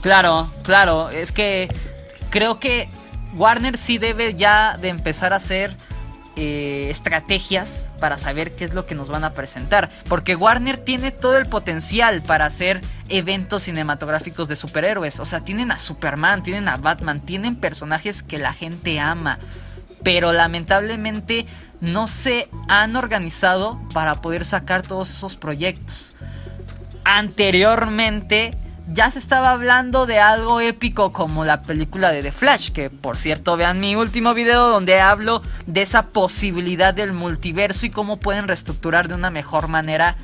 Claro, 0.00 0.50
claro, 0.62 1.10
es 1.10 1.32
que 1.32 1.68
creo 2.30 2.60
que 2.60 2.88
Warner 3.36 3.76
sí 3.76 3.98
debe 3.98 4.34
ya 4.34 4.76
de 4.76 4.88
empezar 4.88 5.32
a 5.32 5.36
hacer 5.36 5.76
eh, 6.34 6.88
estrategias 6.90 7.88
para 8.00 8.16
saber 8.16 8.56
qué 8.56 8.64
es 8.64 8.72
lo 8.72 8.86
que 8.86 8.94
nos 8.94 9.08
van 9.08 9.24
a 9.24 9.34
presentar. 9.34 9.90
Porque 10.08 10.34
Warner 10.34 10.78
tiene 10.78 11.10
todo 11.10 11.36
el 11.36 11.46
potencial 11.46 12.22
para 12.22 12.46
hacer 12.46 12.80
eventos 13.08 13.64
cinematográficos 13.64 14.48
de 14.48 14.56
superhéroes. 14.56 15.20
O 15.20 15.24
sea, 15.24 15.40
tienen 15.40 15.70
a 15.72 15.78
Superman, 15.78 16.42
tienen 16.42 16.68
a 16.68 16.76
Batman, 16.76 17.20
tienen 17.20 17.56
personajes 17.56 18.22
que 18.22 18.38
la 18.38 18.52
gente 18.52 18.98
ama. 18.98 19.38
Pero 20.02 20.32
lamentablemente 20.32 21.46
no 21.82 22.06
se 22.06 22.48
han 22.68 22.96
organizado 22.96 23.76
para 23.92 24.22
poder 24.22 24.44
sacar 24.44 24.82
todos 24.82 25.10
esos 25.10 25.36
proyectos. 25.36 26.16
Anteriormente 27.04 28.56
ya 28.88 29.10
se 29.10 29.18
estaba 29.18 29.50
hablando 29.50 30.06
de 30.06 30.20
algo 30.20 30.60
épico 30.60 31.12
como 31.12 31.44
la 31.44 31.62
película 31.62 32.12
de 32.12 32.22
The 32.22 32.30
Flash, 32.30 32.70
que 32.70 32.88
por 32.88 33.16
cierto 33.16 33.56
vean 33.56 33.80
mi 33.80 33.96
último 33.96 34.32
video 34.32 34.68
donde 34.68 35.00
hablo 35.00 35.42
de 35.66 35.82
esa 35.82 36.08
posibilidad 36.08 36.94
del 36.94 37.12
multiverso 37.12 37.86
y 37.86 37.90
cómo 37.90 38.18
pueden 38.18 38.46
reestructurar 38.46 39.08
de 39.08 39.14
una 39.14 39.30
mejor 39.30 39.66
manera 39.66 40.16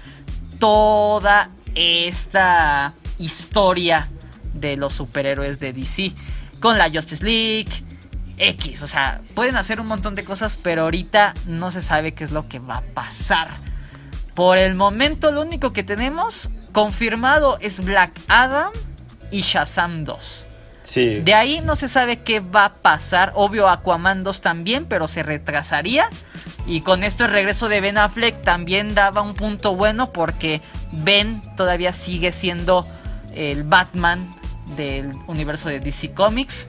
toda 0.61 1.51
esta 1.75 2.95
historia 3.19 4.09
de 4.55 4.77
los 4.77 4.93
superhéroes 4.95 5.59
de 5.59 5.73
DC. 5.73 6.13
Con 6.61 6.79
la 6.79 6.91
Justice 6.91 7.25
League, 7.25 7.85
X. 8.39 8.83
O 8.83 8.87
sea, 8.87 9.21
pueden 9.35 9.57
hacer 9.57 9.81
un 9.81 9.89
montón 9.89 10.15
de 10.15 10.25
cosas, 10.25 10.57
pero 10.57 10.83
ahorita 10.83 11.35
no 11.47 11.71
se 11.71 11.83
sabe 11.83 12.13
qué 12.15 12.25
es 12.25 12.31
lo 12.31 12.49
que 12.49 12.59
va 12.59 12.79
a 12.79 12.83
pasar. 12.83 13.49
Por 14.35 14.59
el 14.59 14.75
momento, 14.75 15.33
lo 15.33 15.43
único 15.43 15.73
que 15.73 15.83
tenemos 15.83 16.51
confirmado 16.73 17.59
es 17.61 17.85
Black 17.85 18.13
Adam 18.29 18.73
y 19.31 19.41
Shazam 19.41 20.05
2. 20.05 20.47
Sí. 20.83 21.21
De 21.21 21.35
ahí 21.35 21.61
no 21.61 21.77
se 21.77 21.89
sabe 21.89 22.21
qué 22.21 22.41
va 22.41 22.67
a 22.67 22.75
pasar. 22.75 23.33
Obvio, 23.35 23.69
Aquaman 23.69 24.23
2 24.23 24.41
también, 24.41 24.87
pero 24.87 25.09
se 25.09 25.23
retrasaría. 25.23 26.09
Y 26.67 26.83
con 26.83 27.03
esto 27.03 27.25
el 27.25 27.33
regreso 27.33 27.69
de 27.69 27.81
Ben 27.81 27.99
Affleck 27.99 28.43
también 28.43 28.95
daba 28.95 29.23
un 29.23 29.35
punto 29.35 29.75
bueno 29.75 30.13
porque 30.13 30.63
Ben 30.93 31.43
todavía 31.57 31.93
sigue 31.93 32.31
siendo 32.31 32.87
el 33.35 33.65
Batman 33.65 34.31
del 34.77 35.13
universo 35.27 35.69
de 35.69 35.81
DC 35.81 36.13
Comics. 36.13 36.69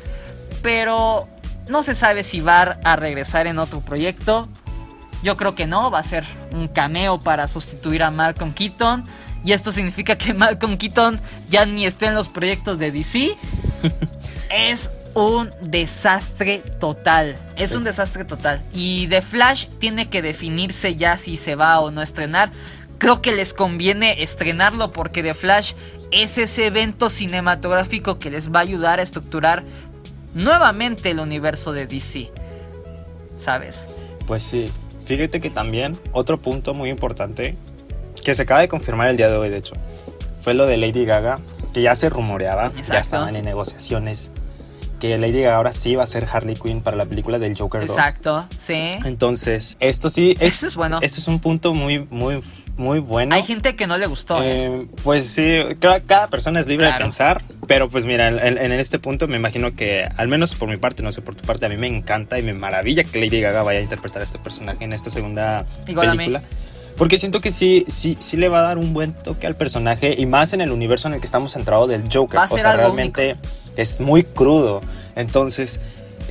Pero 0.61 1.29
no 1.69 1.83
se 1.83 1.95
sabe 1.95 2.23
si 2.23 2.41
va 2.41 2.79
a 2.83 2.95
regresar 2.95 3.47
en 3.47 3.59
otro 3.59 3.81
proyecto. 3.81 4.47
Yo 5.23 5.35
creo 5.35 5.55
que 5.55 5.67
no, 5.67 5.91
va 5.91 5.99
a 5.99 6.03
ser 6.03 6.25
un 6.51 6.67
cameo 6.67 7.19
para 7.19 7.47
sustituir 7.47 8.03
a 8.03 8.11
Malcolm 8.11 8.53
Keaton. 8.53 9.03
Y 9.43 9.53
esto 9.53 9.71
significa 9.71 10.17
que 10.17 10.33
Malcolm 10.33 10.77
Keaton 10.77 11.21
ya 11.49 11.65
ni 11.65 11.85
esté 11.85 12.07
en 12.07 12.15
los 12.15 12.27
proyectos 12.27 12.79
de 12.79 12.91
DC. 12.91 13.35
es 14.49 14.91
un 15.13 15.49
desastre 15.61 16.59
total. 16.79 17.35
Es 17.55 17.73
un 17.73 17.83
desastre 17.83 18.25
total. 18.25 18.63
Y 18.73 19.07
The 19.07 19.21
Flash 19.21 19.67
tiene 19.79 20.09
que 20.09 20.21
definirse 20.21 20.95
ya 20.95 21.17
si 21.17 21.37
se 21.37 21.55
va 21.55 21.79
o 21.79 21.91
no 21.91 22.01
a 22.01 22.03
estrenar. 22.03 22.51
Creo 22.97 23.21
que 23.21 23.31
les 23.31 23.53
conviene 23.53 24.23
estrenarlo 24.23 24.91
porque 24.91 25.23
The 25.23 25.33
Flash 25.33 25.73
es 26.11 26.37
ese 26.37 26.65
evento 26.65 27.09
cinematográfico 27.09 28.19
que 28.19 28.31
les 28.31 28.51
va 28.51 28.59
a 28.59 28.63
ayudar 28.63 28.99
a 28.99 29.03
estructurar 29.03 29.63
nuevamente 30.33 31.11
el 31.11 31.19
universo 31.19 31.73
de 31.73 31.87
DC. 31.87 32.31
¿Sabes? 33.37 33.87
Pues 34.25 34.43
sí. 34.43 34.65
Fíjate 35.05 35.39
que 35.39 35.49
también 35.49 35.97
otro 36.11 36.37
punto 36.37 36.73
muy 36.73 36.89
importante 36.89 37.55
que 38.23 38.35
se 38.35 38.43
acaba 38.43 38.59
de 38.59 38.67
confirmar 38.67 39.09
el 39.09 39.17
día 39.17 39.27
de 39.29 39.37
hoy, 39.37 39.49
de 39.49 39.57
hecho, 39.57 39.73
fue 40.41 40.53
lo 40.53 40.67
de 40.67 40.77
Lady 40.77 41.05
Gaga, 41.05 41.39
que 41.73 41.81
ya 41.81 41.95
se 41.95 42.09
rumoreaba, 42.09 42.67
Exacto. 42.67 42.93
ya 42.93 42.99
estaban 42.99 43.35
en 43.35 43.45
negociaciones, 43.45 44.29
que 44.99 45.17
Lady 45.17 45.41
Gaga 45.41 45.55
ahora 45.57 45.73
sí 45.73 45.95
va 45.95 46.03
a 46.03 46.07
ser 46.07 46.27
Harley 46.31 46.55
Quinn 46.55 46.81
para 46.81 46.97
la 46.97 47.05
película 47.05 47.39
del 47.39 47.57
Joker 47.57 47.81
2. 47.81 47.89
Exacto, 47.89 48.45
sí. 48.59 48.91
Entonces, 49.05 49.77
esto 49.79 50.09
sí 50.09 50.35
es, 50.39 50.53
Eso 50.55 50.67
es 50.67 50.75
bueno. 50.75 50.99
Este 51.01 51.19
es 51.19 51.27
un 51.27 51.39
punto 51.39 51.73
muy, 51.73 52.05
muy, 52.09 52.41
muy 52.77 52.99
bueno. 52.99 53.33
Hay 53.35 53.43
gente 53.43 53.75
que 53.75 53.87
no 53.87 53.97
le 53.97 54.07
gustó. 54.07 54.41
¿eh? 54.43 54.65
Eh, 54.67 54.87
pues 55.03 55.25
sí, 55.27 55.43
cada, 55.79 55.99
cada 56.01 56.27
persona 56.27 56.59
es 56.59 56.67
libre 56.67 56.85
Claro. 56.87 56.99
de 56.99 57.03
pensar, 57.05 57.41
pero 57.67 57.89
pues 57.89 58.05
mira, 58.05 58.27
en, 58.27 58.57
en 58.57 58.71
este 58.73 58.99
punto 58.99 59.27
me 59.27 59.37
imagino 59.37 59.73
que, 59.73 60.07
al 60.17 60.27
menos 60.27 60.53
por 60.55 60.69
mi 60.69 60.77
parte, 60.77 61.01
no 61.03 61.11
sé 61.11 61.21
por 61.21 61.35
tu 61.35 61.43
parte, 61.45 61.65
a 61.65 61.69
mí 61.69 61.77
me 61.77 61.87
encanta 61.87 62.37
y 62.37 62.43
me 62.43 62.53
maravilla 62.53 63.03
que 63.03 63.19
Lady 63.19 63.41
Gaga 63.41 63.63
vaya 63.63 63.79
a 63.79 63.81
interpretar 63.83 64.21
a 64.21 64.25
este 64.25 64.39
personaje 64.39 64.83
en 64.83 64.93
esta 64.93 65.09
segunda 65.09 65.65
Igual 65.87 66.09
a 66.09 66.11
mí. 66.11 66.17
película. 66.17 66.43
Porque 66.97 67.17
siento 67.17 67.39
que 67.39 67.51
sí, 67.51 67.85
sí, 67.87 68.17
sí 68.19 68.35
le 68.35 68.49
va 68.49 68.59
a 68.59 68.61
dar 68.63 68.77
un 68.77 68.93
buen 68.93 69.13
toque 69.13 69.47
al 69.47 69.55
personaje 69.55 70.15
y 70.17 70.25
más 70.25 70.51
en 70.51 70.59
el 70.59 70.69
universo 70.69 71.07
en 71.07 71.13
el 71.13 71.21
que 71.21 71.25
estamos 71.27 71.53
centrados 71.53 71.87
del 71.87 72.09
Joker. 72.11 72.37
Va 72.37 72.43
a 72.43 72.47
o 72.47 72.49
ser 72.49 72.59
sea, 72.59 72.71
algo 72.71 72.83
realmente 72.93 73.37
es 73.81 73.99
muy 73.99 74.23
crudo. 74.23 74.81
Entonces, 75.15 75.79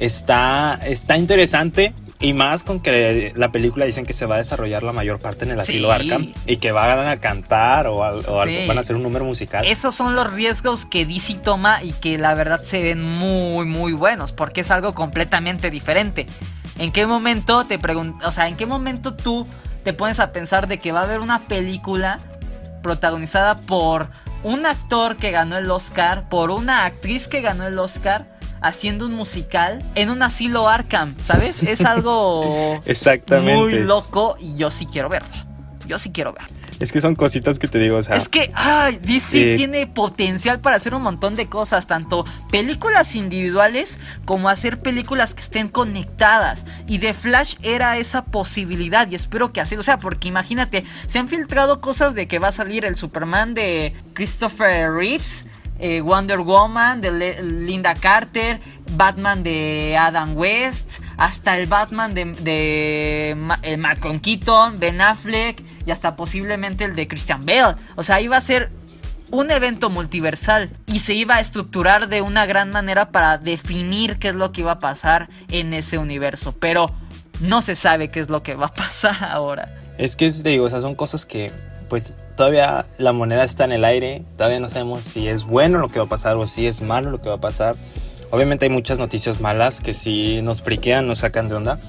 está, 0.00 0.78
está 0.84 1.16
interesante 1.18 1.92
y 2.20 2.32
más 2.32 2.64
con 2.64 2.80
que 2.80 3.32
la 3.36 3.52
película 3.52 3.84
dicen 3.84 4.04
que 4.04 4.12
se 4.12 4.26
va 4.26 4.36
a 4.36 4.38
desarrollar 4.38 4.82
la 4.82 4.92
mayor 4.92 5.20
parte 5.20 5.44
en 5.44 5.52
el 5.52 5.60
asilo 5.60 5.88
Sí. 5.88 5.94
Arkham 5.94 6.32
y 6.46 6.56
que 6.56 6.72
van 6.72 7.06
a 7.06 7.16
cantar 7.18 7.86
o, 7.86 7.96
o 7.96 8.44
Sí. 8.44 8.64
van 8.66 8.76
a 8.76 8.80
hacer 8.80 8.96
un 8.96 9.02
número 9.04 9.24
musical. 9.24 9.64
Esos 9.66 9.94
son 9.94 10.16
los 10.16 10.32
riesgos 10.32 10.84
que 10.84 11.06
DC 11.06 11.34
toma 11.36 11.82
y 11.82 11.92
que 11.92 12.18
la 12.18 12.34
verdad 12.34 12.60
se 12.60 12.82
ven 12.82 13.02
muy 13.02 13.66
muy 13.66 13.92
buenos 13.92 14.32
porque 14.32 14.62
es 14.62 14.70
algo 14.70 14.94
completamente 14.94 15.70
diferente. 15.70 16.26
¿En 16.78 16.92
qué 16.92 17.06
momento 17.06 17.66
te 17.66 17.78
o 18.24 18.32
sea, 18.32 18.48
en 18.48 18.56
qué 18.56 18.66
momento 18.66 19.14
tú 19.14 19.46
te 19.84 19.92
pones 19.92 20.18
a 20.20 20.32
pensar 20.32 20.66
de 20.66 20.78
que 20.78 20.90
va 20.92 21.00
a 21.00 21.04
haber 21.04 21.20
una 21.20 21.46
película 21.46 22.18
protagonizada 22.82 23.56
por 23.56 24.08
un 24.42 24.66
actor 24.66 25.16
que 25.16 25.30
ganó 25.30 25.56
el 25.58 25.70
Oscar, 25.70 26.28
por 26.28 26.50
una 26.50 26.84
actriz 26.84 27.28
que 27.28 27.40
ganó 27.40 27.66
el 27.66 27.78
Oscar 27.78 28.38
haciendo 28.60 29.06
un 29.06 29.14
musical 29.14 29.84
en 29.94 30.10
un 30.10 30.22
asilo 30.22 30.68
Arkham, 30.68 31.16
¿sabes? 31.22 31.62
Es 31.62 31.84
algo 31.84 32.78
Exactamente. 32.86 33.56
muy 33.56 33.74
loco 33.84 34.36
y 34.40 34.56
yo 34.56 34.70
sí 34.70 34.86
quiero 34.86 35.08
verlo. 35.08 35.28
Yo 35.86 35.98
sí 35.98 36.12
quiero 36.12 36.32
verlo. 36.32 36.57
Es 36.80 36.92
que 36.92 37.00
son 37.00 37.16
cositas 37.16 37.58
que 37.58 37.66
te 37.66 37.78
digo, 37.80 37.96
o 37.96 38.02
sea, 38.02 38.16
Es 38.16 38.28
que, 38.28 38.52
ay, 38.54 38.98
DC 39.02 39.20
Sí. 39.20 39.54
tiene 39.56 39.86
potencial 39.88 40.60
para 40.60 40.76
hacer 40.76 40.94
un 40.94 41.02
montón 41.02 41.34
de 41.34 41.46
cosas, 41.46 41.86
tanto 41.88 42.24
películas 42.50 43.16
individuales 43.16 43.98
como 44.24 44.48
hacer 44.48 44.78
películas 44.78 45.34
que 45.34 45.40
estén 45.42 45.68
conectadas. 45.68 46.64
Y 46.86 47.00
The 47.00 47.14
Flash 47.14 47.56
era 47.62 47.96
esa 47.98 48.24
posibilidad 48.26 49.08
y 49.10 49.16
espero 49.16 49.52
que 49.52 49.60
así, 49.60 49.74
o 49.76 49.82
sea, 49.82 49.98
porque 49.98 50.28
imagínate, 50.28 50.84
se 51.08 51.18
han 51.18 51.28
filtrado 51.28 51.80
cosas 51.80 52.14
de 52.14 52.28
que 52.28 52.38
va 52.38 52.48
a 52.48 52.52
salir 52.52 52.84
el 52.84 52.96
Superman 52.96 53.54
de 53.54 53.94
Christopher 54.14 54.92
Reeves. 54.92 55.46
eh, 55.80 56.00
Wonder 56.00 56.40
Woman 56.40 57.00
de 57.00 57.12
Le- 57.12 57.40
Linda 57.40 57.94
Carter, 57.94 58.58
Batman 58.96 59.44
de 59.44 59.96
Adam 59.96 60.36
West, 60.36 60.98
hasta 61.16 61.56
el 61.56 61.66
Batman 61.68 62.14
de, 62.14 62.24
de 62.24 63.36
Ma- 63.38 63.60
el 63.62 63.78
Malcolm 63.78 64.18
Keaton, 64.18 64.80
Ben 64.80 65.00
Affleck 65.00 65.62
y 65.88 65.90
hasta 65.90 66.16
posiblemente 66.16 66.84
el 66.84 66.94
de 66.94 67.08
Christian 67.08 67.44
Bale. 67.46 67.74
O 67.96 68.04
sea, 68.04 68.20
iba 68.20 68.36
a 68.36 68.40
ser 68.42 68.70
un 69.30 69.50
evento 69.50 69.88
multiversal 69.88 70.70
y 70.86 70.98
se 70.98 71.14
iba 71.14 71.36
a 71.36 71.40
estructurar 71.40 72.08
de 72.08 72.20
una 72.20 72.44
gran 72.44 72.70
manera 72.70 73.10
para 73.10 73.38
definir 73.38 74.18
qué 74.18 74.28
es 74.28 74.34
lo 74.34 74.52
que 74.52 74.60
iba 74.60 74.72
a 74.72 74.78
pasar 74.78 75.30
en 75.50 75.72
ese 75.72 75.96
universo. 75.96 76.54
Pero 76.60 76.94
no 77.40 77.62
se 77.62 77.74
sabe 77.74 78.10
qué 78.10 78.20
es 78.20 78.28
lo 78.28 78.42
que 78.42 78.54
va 78.54 78.66
a 78.66 78.74
pasar 78.74 79.16
ahora. 79.24 79.78
es 79.96 80.14
que 80.14 80.30
te 80.30 80.50
digo, 80.50 80.66
o 80.66 80.68
sea, 80.68 80.82
son 80.82 80.94
cosas 80.94 81.24
que 81.24 81.52
pues 81.88 82.16
todavía 82.36 82.84
la 82.98 83.14
moneda 83.14 83.44
está 83.44 83.64
en 83.64 83.72
el 83.72 83.82
aire, 83.82 84.22
todavía 84.36 84.60
no 84.60 84.68
sabemos 84.68 85.00
si 85.00 85.26
es 85.26 85.44
bueno 85.44 85.78
lo 85.78 85.88
que 85.88 86.00
va 86.00 86.04
a 86.04 86.08
pasar 86.08 86.36
o 86.36 86.46
si 86.46 86.66
es 86.66 86.82
malo 86.82 87.10
lo 87.10 87.22
que 87.22 87.30
va 87.30 87.36
a 87.36 87.40
pasar. 87.40 87.76
Obviamente 88.30 88.66
hay 88.66 88.70
muchas 88.70 88.98
noticias 88.98 89.40
malas 89.40 89.80
que 89.80 89.94
sí 89.94 90.42
nos 90.42 90.60
friquean, 90.60 91.06
nos 91.06 91.20
sacan 91.20 91.48
de 91.48 91.54
onda. 91.54 91.80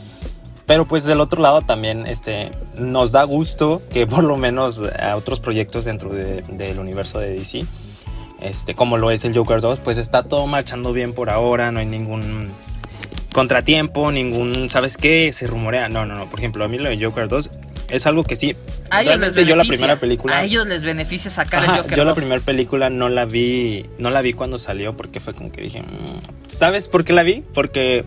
Pero 0.69 0.88
pues 0.88 1.03
del 1.03 1.19
otro 1.19 1.41
lado 1.41 1.63
también 1.63 2.05
este, 2.05 2.51
nos 2.77 3.11
da 3.11 3.23
gusto 3.23 3.81
que 3.91 4.05
por 4.05 4.23
lo 4.23 4.38
menos 4.38 4.79
a 4.99 5.15
otros 5.15 5.39
proyectos 5.39 5.83
dentro 5.83 6.11
de- 6.13 6.43
del 6.43 6.77
universo 6.77 7.17
de 7.17 7.31
DC, 7.33 7.65
este, 8.39 8.75
como 8.75 8.99
lo 8.99 9.09
es 9.09 9.25
el 9.25 9.35
Joker 9.35 9.61
2, 9.61 9.79
pues 9.79 9.97
está 9.97 10.21
todo 10.21 10.45
marchando 10.45 10.93
bien 10.93 11.13
por 11.13 11.31
ahora, 11.31 11.71
no 11.71 11.79
hay 11.79 11.88
ningún 11.88 12.49
contratiempo, 13.33 14.11
ningún, 14.11 14.69
¿sabes 14.69 14.97
qué? 14.97 15.31
Se 15.33 15.47
rumorea. 15.47 15.89
No, 15.89 16.05
no, 16.05 16.13
no. 16.15 16.29
Por 16.29 16.39
ejemplo, 16.39 16.63
a 16.63 16.67
mí 16.67 16.77
lo 16.77 16.88
de 16.89 17.03
Joker 17.03 17.27
2 17.27 17.49
es 17.89 18.05
algo 18.05 18.23
que 18.23 18.35
sí. 18.35 18.55
A 18.91 19.01
ellos 19.01 19.19
les 19.19 19.33
Realmente 19.35 19.45
yo 19.45 19.55
la 19.55 19.63
primera 19.63 19.99
película. 19.99 20.38
A 20.38 20.43
ellos 20.43 20.67
les 20.67 20.83
beneficia 20.83 21.31
sacar 21.31 21.63
Ajá, 21.63 21.77
el 21.77 21.81
Joker 21.81 21.97
yo 21.97 22.03
la 22.03 22.11
2. 22.11 22.17
primera 22.19 22.41
película 22.41 22.89
no 22.91 23.09
la 23.09 23.25
vi, 23.25 23.88
no 23.97 24.11
la 24.11 24.21
vi 24.21 24.33
cuando 24.33 24.57
salió 24.59 24.95
porque 24.95 25.19
fue 25.19 25.33
como 25.33 25.51
que 25.51 25.61
dije, 25.61 25.81
"Mm". 25.81 26.47
¿sabes 26.47 26.88
por 26.88 27.03
qué 27.03 27.13
la 27.13 27.23
vi? 27.23 27.43
Porque 27.53 28.05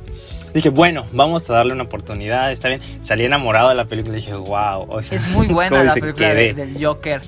dije, 0.55 0.69
bueno, 0.71 1.05
vamos 1.13 1.49
a 1.51 1.55
darle 1.55 1.73
una 1.73 1.85
oportunidad, 1.85 2.53
está 2.53 2.69
bien. 2.69 2.81
Salí 3.01 3.25
enamorado 3.25 3.69
de 3.71 3.75
la 3.75 3.85
película 3.87 4.17
y 4.17 4.21
dije, 4.21 4.35
wow, 4.35 4.87
o 4.89 5.03
sea, 5.03 5.19
Es 5.19 5.29
muy 5.29 5.47
buena 5.49 5.71
¿cómo 5.71 5.85
la 5.85 5.95
película 5.95 6.35
de- 6.35 6.55
del 6.55 6.85
Joker. 6.85 7.21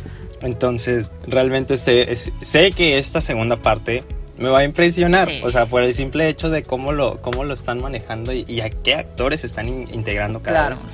Entonces, 0.42 1.10
realmente 1.26 1.78
sé, 1.78 2.14
sé 2.42 2.70
que 2.72 2.98
esta 2.98 3.20
segunda 3.20 3.56
parte 3.56 4.04
me 4.36 4.48
va 4.48 4.58
a 4.60 4.64
impresionar. 4.64 5.28
Sí. 5.28 5.40
O 5.44 5.50
sea, 5.50 5.66
por 5.66 5.82
el 5.84 5.94
simple 5.94 6.28
hecho 6.28 6.50
de 6.50 6.62
cómo 6.62 6.92
lo, 6.92 7.16
cómo 7.18 7.44
lo 7.44 7.54
están 7.54 7.80
manejando 7.80 8.32
y, 8.32 8.44
y 8.48 8.60
a 8.60 8.68
qué 8.70 8.94
actores 8.94 9.44
están 9.44 9.68
in- 9.68 9.88
integrando 9.94 10.42
cada 10.42 10.66
Claro. 10.66 10.74
vez. 10.76 10.84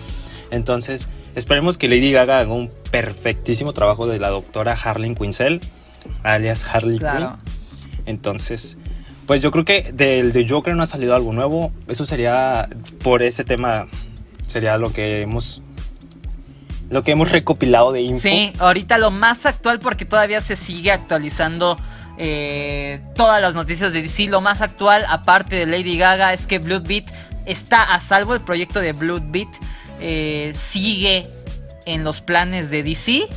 Entonces, 0.53 1.09
esperemos 1.35 1.79
que 1.79 1.89
Lady 1.89 2.13
Gaga 2.13 2.41
haga 2.41 2.53
un 2.53 2.71
perfectísimo 2.91 3.73
trabajo 3.73 4.07
de 4.07 4.19
la 4.21 4.29
doctora 4.29 4.73
Harleen 4.75 5.15
Quinzel, 5.15 5.61
alias 6.23 6.65
Harley 6.73 6.99
Claro. 6.99 7.39
Quinn. 7.45 8.03
Entonces, 8.07 8.77
pues 9.31 9.43
yo 9.43 9.53
creo 9.53 9.65
que 9.65 9.93
del 9.93 10.33
de 10.33 10.45
Joker 10.49 10.75
no 10.75 10.83
ha 10.83 10.87
salido 10.87 11.15
algo 11.15 11.33
nuevo. 11.33 11.71
Eso 11.87 12.05
sería, 12.05 12.69
por 13.01 13.23
ese 13.23 13.45
tema, 13.45 13.87
sería 14.49 14.77
lo 14.77 14.93
que 14.93 15.21
hemos... 15.21 15.63
Lo 16.89 17.05
que 17.05 17.13
hemos 17.13 17.31
recopilado 17.31 17.93
de 17.93 18.01
info. 18.01 18.23
Sí, 18.23 18.53
ahorita 18.59 18.99
lo 18.99 19.13
más 19.13 19.47
actual 19.47 19.79
porque 19.79 20.05
todavía 20.05 20.41
se 20.41 20.57
sigue 20.57 20.91
actualizando 20.91 21.79
eh, 22.19 23.01
todas 23.15 23.41
las 23.41 23.55
noticias 23.55 23.93
de 23.93 24.03
DC. 24.03 24.27
Lo 24.27 24.41
más 24.41 24.63
actual, 24.63 25.05
aparte 25.09 25.55
de 25.55 25.67
Lady 25.67 25.97
Gaga, 25.97 26.33
es 26.33 26.49
que 26.49 26.59
Bloodbeat 26.59 27.09
está 27.47 27.85
a 27.85 28.01
salvo. 28.01 28.35
El 28.35 28.41
proyecto 28.41 28.81
de 28.81 28.95
Bloodbeat 28.95 29.51
eh, 30.01 30.51
sigue 30.57 31.29
en 31.87 32.03
los 32.03 32.21
planes 32.21 32.69
de 32.69 32.83
DC 32.83 33.29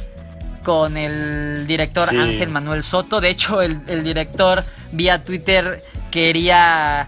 con 0.64 0.98
el 0.98 1.68
director 1.68 2.10
Sí. 2.10 2.18
Ángel 2.18 2.50
Manuel 2.50 2.84
Soto. 2.84 3.22
De 3.22 3.30
hecho, 3.30 3.62
el, 3.62 3.82
el 3.88 4.04
director 4.04 4.64
vía 4.92 5.24
Twitter 5.24 5.82
quería 6.12 7.08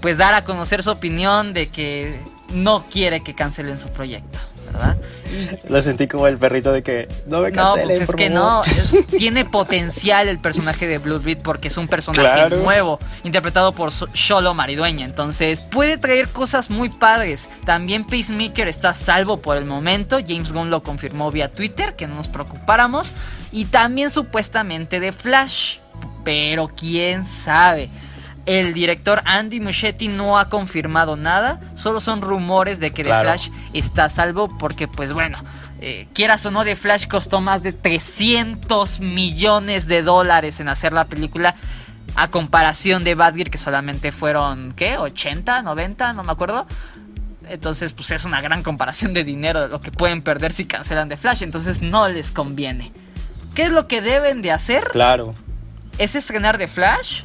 pues 0.00 0.18
dar 0.18 0.34
a 0.34 0.44
conocer 0.44 0.82
su 0.82 0.90
opinión 0.90 1.52
de 1.52 1.68
que 1.68 2.20
no 2.52 2.86
quiere 2.90 3.20
que 3.22 3.34
cancelen 3.34 3.78
su 3.78 3.88
proyecto, 3.88 4.38
Lo 5.68 5.80
sentí 5.82 6.06
como 6.06 6.26
el 6.26 6.38
perrito 6.38 6.72
de 6.72 6.82
que 6.82 7.08
no 7.26 7.40
me 7.40 7.50
no, 7.50 7.74
cancelen, 7.74 7.86
pues 7.88 8.00
es 8.00 8.06
por 8.06 8.16
que 8.16 8.30
favor". 8.30 8.42
no, 8.42 8.64
es- 8.64 9.06
tiene 9.08 9.44
potencial 9.44 10.28
el 10.28 10.38
personaje 10.38 10.86
de 10.86 10.98
Bloodbeat 10.98 11.42
porque 11.42 11.68
es 11.68 11.76
un 11.76 11.88
personaje 11.88 12.22
Claro. 12.22 12.56
nuevo, 12.58 12.98
interpretado 13.24 13.72
por 13.72 13.90
Sholo 13.92 14.54
Maridueña, 14.54 15.06
entonces 15.06 15.62
puede 15.62 15.98
traer 15.98 16.28
cosas 16.28 16.70
muy 16.70 16.88
padres. 16.88 17.48
También 17.64 18.04
Peacemaker 18.04 18.68
está 18.68 18.90
a 18.90 18.94
salvo 18.94 19.36
por 19.38 19.56
el 19.56 19.64
momento, 19.66 20.18
James 20.26 20.52
Gunn 20.52 20.70
lo 20.70 20.82
confirmó 20.82 21.30
vía 21.30 21.50
Twitter, 21.52 21.94
que 21.96 22.06
no 22.06 22.16
nos 22.16 22.28
preocupáramos, 22.28 23.12
y 23.52 23.66
también 23.66 24.10
supuestamente 24.10 25.00
de 25.00 25.12
Flash, 25.12 25.76
pero 26.24 26.68
quién 26.68 27.26
sabe. 27.26 27.90
El 28.44 28.74
director 28.74 29.22
Andy 29.24 29.60
Muschietti 29.60 30.08
no 30.08 30.38
ha 30.38 30.48
confirmado 30.48 31.16
nada, 31.16 31.60
solo 31.76 32.00
son 32.00 32.22
rumores 32.22 32.80
de 32.80 32.90
que 32.90 33.04
The. 33.04 33.10
Flash 33.10 33.50
está 33.72 34.04
a 34.04 34.08
salvo 34.08 34.56
porque 34.58 34.88
pues 34.88 35.12
bueno, 35.12 35.38
eh, 35.80 36.06
quieras 36.12 36.44
o 36.46 36.50
no, 36.50 36.64
The 36.64 36.76
Flash 36.76 37.06
costó 37.06 37.40
más 37.40 37.62
de 37.62 37.72
300 37.72 39.00
millones 39.00 39.86
de 39.86 40.02
dólares 40.02 40.60
en 40.60 40.68
hacer 40.68 40.92
la 40.92 41.04
película 41.04 41.54
a 42.16 42.28
comparación 42.28 43.04
de 43.04 43.14
Badgear 43.14 43.50
que 43.50 43.58
solamente 43.58 44.12
fueron, 44.12 44.72
¿qué? 44.72 44.98
80, 44.98 45.62
90, 45.62 46.12
no 46.12 46.24
me 46.24 46.32
acuerdo. 46.32 46.66
Entonces, 47.48 47.92
pues 47.92 48.10
es 48.10 48.24
una 48.24 48.40
gran 48.40 48.62
comparación 48.62 49.12
de 49.12 49.24
dinero 49.24 49.62
de 49.62 49.68
lo 49.68 49.80
que 49.80 49.90
pueden 49.90 50.22
perder 50.22 50.52
si 50.52 50.64
cancelan 50.64 51.08
The 51.08 51.16
Flash. 51.16 51.42
Entonces 51.42 51.82
no 51.82 52.08
les 52.08 52.30
conviene. 52.30 52.92
¿Qué 53.54 53.64
es 53.64 53.70
lo 53.70 53.88
que 53.88 54.00
deben 54.00 54.42
de 54.42 54.52
hacer? 54.52 54.84
Claro. 54.84 55.34
Es 55.98 56.14
estrenar 56.14 56.58
The 56.58 56.68
Flash. 56.68 57.22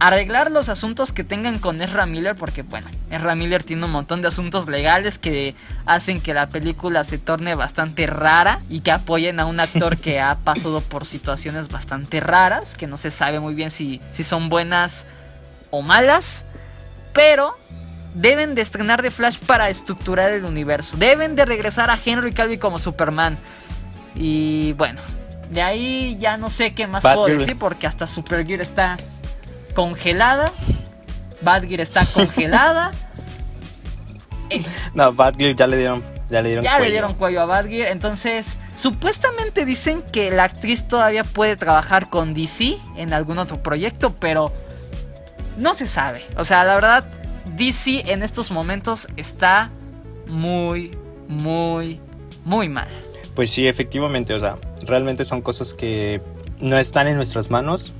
Arreglar 0.00 0.50
los 0.50 0.68
asuntos 0.68 1.12
que 1.12 1.24
tengan 1.24 1.58
con 1.58 1.80
Ezra 1.80 2.06
Miller. 2.06 2.36
Porque, 2.36 2.62
bueno, 2.62 2.88
Ezra 3.10 3.34
Miller 3.34 3.62
tiene 3.62 3.84
un 3.84 3.92
montón 3.92 4.22
de 4.22 4.28
asuntos 4.28 4.68
legales 4.68 5.18
que 5.18 5.54
hacen 5.86 6.20
que 6.20 6.34
la 6.34 6.48
película 6.48 7.04
se 7.04 7.18
torne 7.18 7.54
bastante 7.54 8.06
rara. 8.06 8.60
Y 8.68 8.80
que 8.80 8.92
apoyen 8.92 9.40
a 9.40 9.46
un 9.46 9.60
actor 9.60 9.96
que 9.96 10.20
ha 10.20 10.34
pasado 10.44 10.80
por 10.80 11.06
situaciones 11.06 11.68
bastante 11.68 12.20
raras. 12.20 12.76
Que 12.76 12.86
no 12.86 12.96
se 12.96 13.10
sabe 13.10 13.40
muy 13.40 13.54
bien 13.54 13.70
si, 13.70 14.00
si 14.10 14.24
son 14.24 14.48
buenas 14.48 15.06
o 15.70 15.82
malas. 15.82 16.44
Pero 17.12 17.56
deben 18.14 18.54
de 18.54 18.62
estrenar 18.62 19.02
The 19.02 19.10
Flash 19.10 19.38
para 19.38 19.68
estructurar 19.68 20.30
el 20.30 20.44
universo. 20.44 20.96
Deben 20.96 21.34
de 21.36 21.44
regresar 21.44 21.90
a 21.90 21.98
Henry 22.02 22.32
Cavill 22.32 22.58
como 22.58 22.78
Superman. 22.78 23.36
Y 24.14 24.72
bueno, 24.74 25.00
de 25.50 25.62
ahí 25.62 26.16
ya 26.20 26.36
no 26.36 26.48
sé 26.48 26.74
qué 26.74 26.86
más 26.86 27.02
puedo 27.02 27.22
Batgirl. 27.22 27.38
decir 27.38 27.58
porque 27.58 27.86
hasta 27.86 28.06
Supergear 28.06 28.60
está 28.60 28.96
congelada. 29.74 30.50
Badgear 31.42 31.80
está 31.80 32.06
congelada. 32.06 32.92
Eh, 34.50 34.62
No, 34.94 35.12
Batgirl 35.12 35.56
ya 35.56 35.66
le 35.66 35.76
dieron, 35.78 36.02
ya 36.28 36.40
le 36.42 36.48
dieron 36.48 36.64
ya 36.64 36.72
le 36.72 36.78
cuello. 36.78 36.92
dieron 36.92 37.14
cuello 37.14 37.40
a 37.42 37.46
Badgear. 37.46 37.88
Entonces, 37.90 38.56
supuestamente 38.76 39.64
dicen 39.64 40.02
que 40.02 40.30
la 40.30 40.44
actriz 40.44 40.86
todavía 40.88 41.24
puede 41.24 41.56
trabajar 41.56 42.08
con 42.10 42.34
DC 42.34 42.76
en 42.96 43.12
algún 43.12 43.38
otro 43.38 43.62
proyecto, 43.62 44.14
pero 44.18 44.52
no 45.58 45.74
se 45.74 45.86
sabe. 45.86 46.24
O 46.36 46.44
sea, 46.44 46.64
la 46.64 46.74
verdad, 46.74 47.04
DC 47.56 48.12
en 48.12 48.22
estos 48.22 48.50
momentos 48.50 49.06
está 49.16 49.70
muy, 50.26 50.96
muy, 51.28 52.00
muy 52.44 52.68
mal. 52.68 52.88
Pues 53.34 53.50
sí, 53.50 53.66
efectivamente, 53.66 54.32
o 54.34 54.40
sea, 54.40 54.56
realmente 54.86 55.24
son 55.24 55.42
cosas 55.42 55.74
que 55.74 56.20
no 56.60 56.78
están 56.78 57.08
en 57.08 57.16
nuestras 57.16 57.50
manos, 57.50 57.92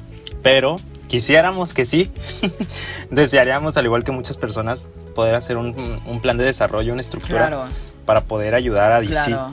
pero 0.42 0.76
quisiéramos 1.08 1.74
que 1.74 1.84
sí. 1.84 2.10
Desearíamos, 3.10 3.76
al 3.76 3.84
igual 3.84 4.04
que 4.04 4.12
muchas 4.12 4.36
personas, 4.36 4.86
poder 5.14 5.34
hacer 5.34 5.56
un, 5.56 6.00
un 6.06 6.20
plan 6.20 6.36
de 6.36 6.44
desarrollo, 6.44 6.92
una 6.92 7.00
estructura 7.02 7.48
Claro, 7.48 7.64
para 8.04 8.22
poder 8.22 8.54
ayudar 8.54 8.92
a 8.92 9.00
DC. 9.00 9.30
claro. 9.30 9.52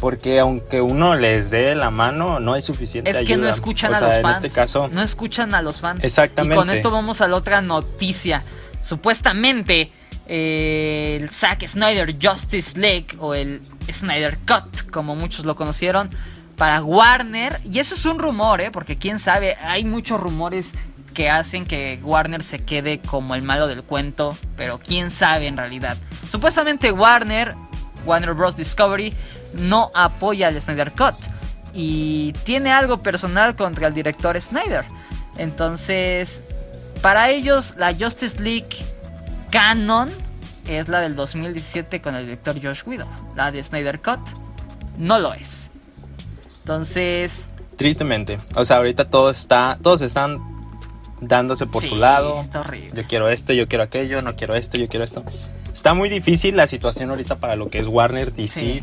Porque 0.00 0.40
aunque 0.40 0.80
uno 0.80 1.14
les 1.14 1.50
dé 1.50 1.74
la 1.74 1.90
mano, 1.90 2.40
no 2.40 2.56
es 2.56 2.64
suficiente. 2.64 3.10
Es 3.10 3.18
que 3.22 3.36
no 3.36 3.50
escuchan 3.50 3.92
O 3.92 3.96
a 3.96 4.00
los 4.00 4.14
en 4.14 4.22
fans. 4.22 4.38
este 4.38 4.48
caso, 4.50 4.88
No 4.88 5.02
escuchan 5.02 5.54
a 5.54 5.60
los 5.60 5.82
fans. 5.82 6.02
Exactamente. 6.02 6.54
Y 6.54 6.58
con 6.58 6.70
esto 6.70 6.90
vamos 6.90 7.20
a 7.20 7.28
la 7.28 7.36
otra 7.36 7.60
noticia. 7.60 8.42
Supuestamente 8.80 9.92
eh, 10.26 11.18
el 11.20 11.28
Zack 11.28 11.66
Snyder 11.66 12.16
Justice 12.18 12.78
League 12.78 13.08
o 13.18 13.34
el 13.34 13.60
Snyder 13.92 14.38
Cut, 14.38 14.88
como 14.90 15.14
muchos 15.16 15.44
lo 15.44 15.54
conocieron, 15.54 16.08
para 16.60 16.82
Warner. 16.82 17.58
Y 17.64 17.78
eso 17.78 17.94
es 17.94 18.04
un 18.04 18.18
rumor, 18.18 18.60
¿eh? 18.60 18.70
Porque 18.70 18.98
quién 18.98 19.18
sabe, 19.18 19.56
hay 19.62 19.82
muchos 19.86 20.20
rumores 20.20 20.72
que 21.14 21.30
hacen 21.30 21.64
que 21.64 21.98
Warner 22.02 22.42
se 22.42 22.58
quede 22.58 22.98
como 22.98 23.34
el 23.34 23.42
malo 23.42 23.66
del 23.66 23.82
cuento, 23.82 24.36
pero 24.58 24.78
quién 24.78 25.10
sabe 25.10 25.46
en 25.46 25.56
realidad. 25.56 25.96
Supuestamente 26.30 26.92
Warner, 26.92 27.54
Warner 28.04 28.34
Bros. 28.34 28.58
Discovery, 28.58 29.14
no 29.54 29.90
apoya 29.94 30.48
al 30.48 30.60
Snyder 30.60 30.92
Cut 30.92 31.14
y 31.72 32.34
tiene 32.44 32.70
algo 32.72 33.02
personal 33.02 33.56
contra 33.56 33.86
el 33.86 33.94
director 33.94 34.38
Snyder. 34.38 34.84
Entonces, 35.38 36.42
para 37.00 37.30
ellos 37.30 37.76
la 37.78 37.94
Justice 37.94 38.38
League 38.38 38.76
canon 39.50 40.10
es 40.68 40.88
la 40.88 41.00
del 41.00 41.16
2017 41.16 42.02
con 42.02 42.16
el 42.16 42.26
director 42.26 42.54
Josh 42.62 42.82
Whedon. 42.84 43.08
La 43.34 43.50
de 43.50 43.64
Snyder 43.64 43.98
Cut 43.98 44.20
no 44.98 45.18
lo 45.18 45.32
es. 45.32 45.70
Entonces, 46.74 47.48
tristemente. 47.74 48.36
O 48.54 48.64
sea, 48.64 48.76
ahorita 48.76 49.04
todo 49.06 49.28
está, 49.30 49.76
todos 49.82 50.02
están 50.02 50.38
dándose 51.20 51.66
por 51.66 51.82
sí, 51.82 51.88
su 51.88 51.96
lado. 51.96 52.40
Está 52.40 52.60
horrible. 52.60 52.92
Yo 52.94 53.08
quiero 53.08 53.28
esto, 53.28 53.52
yo 53.52 53.66
quiero 53.66 53.82
aquello, 53.82 54.22
no 54.22 54.36
quiero 54.36 54.54
esto, 54.54 54.78
yo 54.78 54.88
quiero 54.88 55.04
esto. 55.04 55.24
Está 55.74 55.94
muy 55.94 56.08
difícil 56.08 56.56
la 56.56 56.68
situación 56.68 57.10
ahorita 57.10 57.40
para 57.40 57.56
lo 57.56 57.66
que 57.66 57.80
es 57.80 57.88
Warner, 57.88 58.32
DC 58.32 58.60
Sí. 58.60 58.82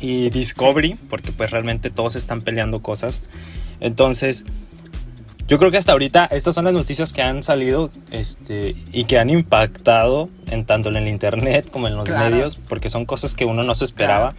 y 0.00 0.30
Discovery, 0.30 0.94
porque 1.08 1.30
pues 1.30 1.52
realmente 1.52 1.90
todos 1.90 2.16
están 2.16 2.40
peleando 2.42 2.82
cosas. 2.82 3.22
Entonces, 3.78 4.44
yo 5.46 5.60
creo 5.60 5.70
que 5.70 5.76
hasta 5.76 5.92
ahorita 5.92 6.24
estas 6.32 6.56
son 6.56 6.64
las 6.64 6.74
noticias 6.74 7.12
que 7.12 7.22
han 7.22 7.44
salido 7.44 7.92
este, 8.10 8.74
y 8.90 9.04
que 9.04 9.20
han 9.20 9.30
impactado 9.30 10.28
en 10.50 10.64
tanto 10.66 10.88
en 10.88 10.96
el 10.96 11.06
internet 11.06 11.70
como 11.70 11.86
en 11.86 11.94
los 11.94 12.08
Claro. 12.08 12.28
medios, 12.28 12.56
porque 12.56 12.90
son 12.90 13.06
cosas 13.06 13.36
que 13.36 13.44
uno 13.44 13.62
no 13.62 13.76
se 13.76 13.84
esperaba. 13.84 14.34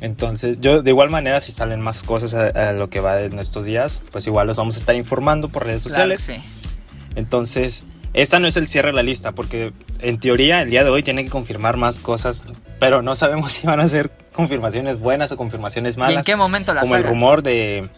Entonces, 0.00 0.58
yo 0.60 0.82
de 0.82 0.90
igual 0.90 1.10
manera, 1.10 1.40
si 1.40 1.50
salen 1.52 1.80
más 1.80 2.02
cosas 2.02 2.34
a, 2.34 2.70
a 2.70 2.72
lo 2.72 2.88
que 2.88 3.00
va 3.00 3.20
en 3.20 3.38
estos 3.38 3.64
días, 3.64 4.00
pues 4.12 4.26
igual 4.26 4.46
los 4.46 4.56
vamos 4.56 4.76
a 4.76 4.78
estar 4.78 4.94
informando 4.94 5.48
por 5.48 5.64
redes 5.64 5.82
Claro, 5.84 6.14
sociales. 6.16 6.20
sí. 6.20 6.36
Entonces, 7.16 7.84
esta 8.14 8.38
no 8.38 8.46
es 8.48 8.56
el 8.56 8.66
cierre 8.66 8.88
de 8.88 8.94
la 8.94 9.02
lista, 9.02 9.32
porque 9.32 9.72
en 10.00 10.18
teoría 10.18 10.62
el 10.62 10.70
día 10.70 10.84
de 10.84 10.90
hoy 10.90 11.02
tiene 11.02 11.24
que 11.24 11.30
confirmar 11.30 11.76
más 11.76 12.00
cosas, 12.00 12.44
pero 12.78 13.02
no 13.02 13.14
sabemos 13.14 13.52
si 13.54 13.66
van 13.66 13.80
a 13.80 13.88
ser 13.88 14.10
confirmaciones 14.32 15.00
buenas 15.00 15.32
o 15.32 15.36
confirmaciones 15.36 15.96
¿Y 15.96 15.98
malas. 16.00 16.18
en 16.18 16.24
qué 16.24 16.36
momento 16.36 16.72
la 16.74 16.82
como 16.82 16.94
el 16.96 17.04
rumor 17.04 17.42
de... 17.42 17.88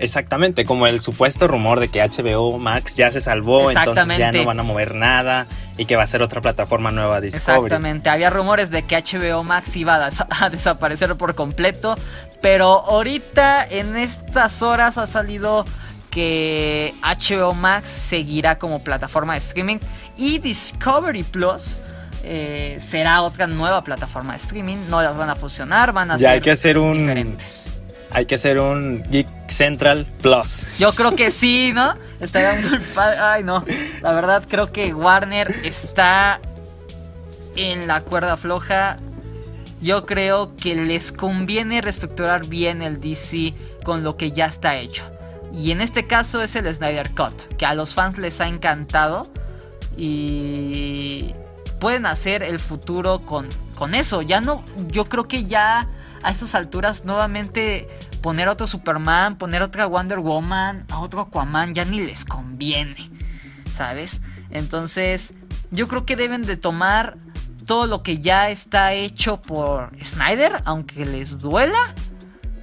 Exactamente, 0.00 0.64
como 0.64 0.86
el 0.86 1.00
supuesto 1.00 1.46
rumor 1.46 1.78
de 1.78 1.88
que 1.88 2.00
HBO 2.02 2.58
Max 2.58 2.96
ya 2.96 3.12
se 3.12 3.20
salvó, 3.20 3.70
entonces 3.70 4.18
ya 4.18 4.32
no 4.32 4.44
van 4.46 4.58
a 4.60 4.62
mover 4.62 4.94
nada 4.94 5.46
y 5.76 5.84
que 5.84 5.94
va 5.94 6.02
a 6.04 6.06
ser 6.06 6.22
otra 6.22 6.40
plataforma 6.40 6.90
nueva 6.90 7.20
Discovery. 7.20 7.58
Exactamente, 7.66 8.08
había 8.10 8.30
rumores 8.30 8.70
de 8.70 8.82
que 8.84 8.96
HBO 8.96 9.44
Max 9.44 9.76
iba 9.76 9.96
a, 9.96 10.06
des- 10.06 10.24
a 10.40 10.50
desaparecer 10.50 11.14
por 11.16 11.34
completo, 11.34 11.96
pero 12.40 12.66
ahorita 12.86 13.64
en 13.68 13.96
estas 13.96 14.62
horas 14.62 14.96
ha 14.98 15.06
salido 15.06 15.66
que 16.10 16.94
HBO 17.02 17.54
Max 17.54 17.88
seguirá 17.88 18.58
como 18.58 18.82
plataforma 18.82 19.34
de 19.34 19.38
streaming 19.40 19.76
y 20.16 20.38
Discovery 20.38 21.22
Plus 21.22 21.80
eh, 22.24 22.78
será 22.80 23.22
otra 23.22 23.46
nueva 23.46 23.82
plataforma 23.84 24.32
de 24.32 24.38
streaming, 24.38 24.76
no 24.88 25.00
las 25.02 25.16
van 25.16 25.30
a 25.30 25.34
fusionar, 25.36 25.92
van 25.92 26.10
a 26.10 26.14
Ya 26.14 26.18
ser 26.20 26.28
hay 26.30 26.40
que 26.40 26.50
hacer 26.50 26.78
un 26.78 26.98
diferentes. 26.98 27.79
Hay 28.10 28.26
que 28.26 28.34
hacer 28.34 28.58
un 28.58 29.02
Geek 29.10 29.28
Central 29.48 30.06
Plus. 30.20 30.66
Yo 30.78 30.92
creo 30.92 31.14
que 31.14 31.30
sí, 31.30 31.72
¿no? 31.74 31.94
Estaría 32.18 32.68
muy 32.68 32.78
padre. 32.94 33.18
Ay, 33.18 33.44
no. 33.44 33.64
La 34.02 34.12
verdad, 34.12 34.44
creo 34.48 34.72
que 34.72 34.92
Warner 34.92 35.50
está 35.64 36.40
en 37.56 37.86
la 37.86 38.00
cuerda 38.02 38.36
floja. 38.36 38.96
Yo 39.80 40.06
creo 40.06 40.56
que 40.56 40.74
les 40.74 41.12
conviene 41.12 41.80
reestructurar 41.80 42.46
bien 42.46 42.82
el 42.82 43.00
DC 43.00 43.54
con 43.84 44.02
lo 44.02 44.16
que 44.16 44.32
ya 44.32 44.46
está 44.46 44.76
hecho. 44.76 45.04
Y 45.52 45.70
en 45.70 45.80
este 45.80 46.06
caso 46.06 46.42
es 46.42 46.54
el 46.54 46.72
Snyder 46.72 47.10
Cut, 47.14 47.56
que 47.56 47.66
a 47.66 47.74
los 47.74 47.94
fans 47.94 48.18
les 48.18 48.40
ha 48.40 48.48
encantado. 48.48 49.30
Y 49.96 51.34
pueden 51.80 52.06
hacer 52.06 52.42
el 52.42 52.58
futuro 52.60 53.24
con, 53.24 53.48
con 53.76 53.94
eso. 53.94 54.22
Ya 54.22 54.40
no, 54.40 54.64
yo 54.88 55.08
creo 55.08 55.28
que 55.28 55.44
ya 55.44 55.88
a 56.22 56.30
estas 56.30 56.54
alturas 56.54 57.04
nuevamente 57.04 57.88
poner 58.22 58.48
otro 58.48 58.66
Superman, 58.66 59.36
poner 59.36 59.62
otra 59.62 59.86
Wonder 59.86 60.18
Woman, 60.18 60.84
a 60.90 61.00
otro 61.00 61.20
Aquaman, 61.22 61.74
ya 61.74 61.84
ni 61.84 62.00
les 62.00 62.24
conviene, 62.24 63.10
¿sabes? 63.72 64.20
Entonces, 64.50 65.34
yo 65.70 65.88
creo 65.88 66.04
que 66.04 66.16
deben 66.16 66.42
de 66.42 66.56
tomar 66.56 67.16
todo 67.66 67.86
lo 67.86 68.02
que 68.02 68.18
ya 68.18 68.50
está 68.50 68.94
hecho 68.94 69.40
por 69.40 69.90
Snyder, 70.04 70.62
aunque 70.64 71.06
les 71.06 71.40
duela, 71.40 71.94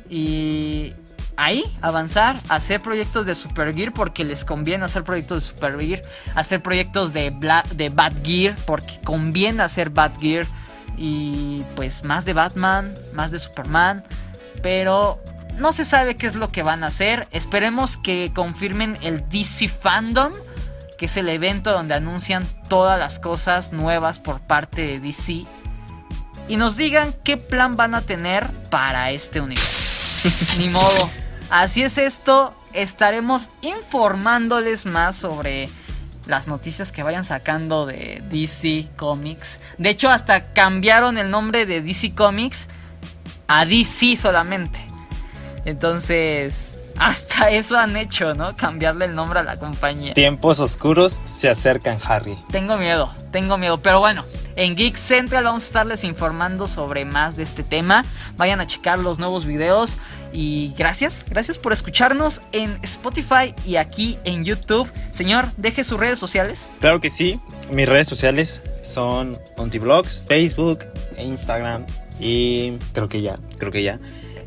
y 0.09 0.93
ahí 1.37 1.63
avanzar, 1.81 2.35
hacer 2.49 2.81
proyectos 2.81 3.25
de 3.25 3.35
Supergear 3.35 3.93
porque 3.93 4.25
les 4.25 4.43
conviene 4.43 4.85
hacer 4.85 5.03
proyectos 5.03 5.43
de 5.43 5.47
Supergear, 5.53 6.01
hacer 6.35 6.61
proyectos 6.61 7.13
de, 7.13 7.29
Bla 7.29 7.63
de 7.75 7.89
Batgear 7.89 8.55
porque 8.65 8.99
conviene 9.03 9.63
hacer 9.63 9.91
Batgear 9.91 10.45
y 10.97 11.63
pues 11.75 12.03
más 12.03 12.25
de 12.25 12.33
Batman, 12.33 12.93
más 13.13 13.31
de 13.31 13.39
Superman, 13.39 14.03
pero 14.61 15.21
no 15.55 15.71
se 15.71 15.85
sabe 15.85 16.17
qué 16.17 16.27
es 16.27 16.35
lo 16.35 16.51
que 16.51 16.63
van 16.63 16.83
a 16.83 16.87
hacer. 16.87 17.27
Esperemos 17.31 17.97
que 17.97 18.31
confirmen 18.33 18.97
el 19.01 19.27
DC 19.29 19.69
Fandom, 19.69 20.33
que 20.97 21.05
es 21.05 21.15
el 21.17 21.29
evento 21.29 21.71
donde 21.71 21.93
anuncian 21.93 22.45
todas 22.67 22.99
las 22.99 23.19
cosas 23.19 23.71
nuevas 23.71 24.19
por 24.19 24.41
parte 24.41 24.81
de 24.81 24.99
DC 24.99 25.45
y 26.47 26.55
nos 26.55 26.77
digan 26.77 27.13
qué 27.23 27.37
plan 27.37 27.75
van 27.75 27.93
a 27.93 28.01
tener 28.01 28.51
para 28.69 29.11
este 29.11 29.41
universo. 29.41 30.27
Ni 30.57 30.69
modo. 30.69 31.09
Así 31.49 31.83
es 31.83 31.97
esto. 31.97 32.53
Estaremos 32.73 33.49
informándoles 33.61 34.85
más 34.85 35.15
sobre 35.15 35.69
las 36.27 36.47
noticias 36.47 36.91
que 36.91 37.03
vayan 37.03 37.25
sacando 37.25 37.85
de 37.85 38.21
DC 38.29 38.87
Comics. 38.95 39.59
De 39.77 39.89
hecho, 39.89 40.09
hasta 40.09 40.53
cambiaron 40.53 41.17
el 41.17 41.29
nombre 41.29 41.65
de 41.65 41.81
DC 41.81 42.13
Comics 42.13 42.67
a 43.47 43.65
DC 43.65 44.15
solamente. 44.15 44.79
Entonces, 45.65 46.76
hasta 46.99 47.49
eso 47.51 47.77
han 47.77 47.95
hecho, 47.97 48.33
¿no? 48.33 48.55
Cambiarle 48.55 49.05
el 49.05 49.15
nombre 49.15 49.39
a 49.39 49.43
la 49.43 49.57
compañía. 49.57 50.13
Tiempos 50.13 50.59
oscuros 50.59 51.21
se 51.25 51.49
acercan, 51.49 51.97
Harry. 52.05 52.37
Tengo 52.51 52.77
miedo, 52.77 53.13
tengo 53.31 53.57
miedo. 53.57 53.81
Pero 53.81 53.99
bueno, 53.99 54.25
en 54.55 54.75
Geek 54.75 54.95
Central 54.95 55.43
vamos 55.43 55.63
a 55.63 55.67
estarles 55.67 56.03
informando 56.03 56.67
sobre 56.67 57.05
más 57.05 57.35
de 57.35 57.43
este 57.43 57.63
tema. 57.63 58.03
Vayan 58.35 58.59
a 58.59 58.67
checar 58.67 58.99
los 58.99 59.19
nuevos 59.19 59.45
videos. 59.45 59.97
Y 60.33 60.73
gracias, 60.77 61.25
gracias 61.29 61.57
por 61.57 61.71
escucharnos 61.71 62.41
en 62.51 62.77
Spotify 62.83 63.55
y 63.65 63.77
aquí 63.77 64.17
en 64.25 64.43
YouTube. 64.43 64.91
Señor, 65.11 65.45
deje 65.57 65.83
sus 65.83 65.99
redes 65.99 66.19
sociales. 66.19 66.69
Claro 66.81 66.99
que 66.99 67.09
sí. 67.09 67.39
Mis 67.71 67.87
redes 67.87 68.07
sociales 68.07 68.61
son 68.81 69.39
Ontiblogs, 69.55 70.23
Facebook, 70.27 70.79
Instagram 71.17 71.85
y 72.19 72.73
creo 72.93 73.07
que 73.07 73.21
ya, 73.21 73.37
creo 73.57 73.71
que 73.71 73.83
ya. 73.83 73.99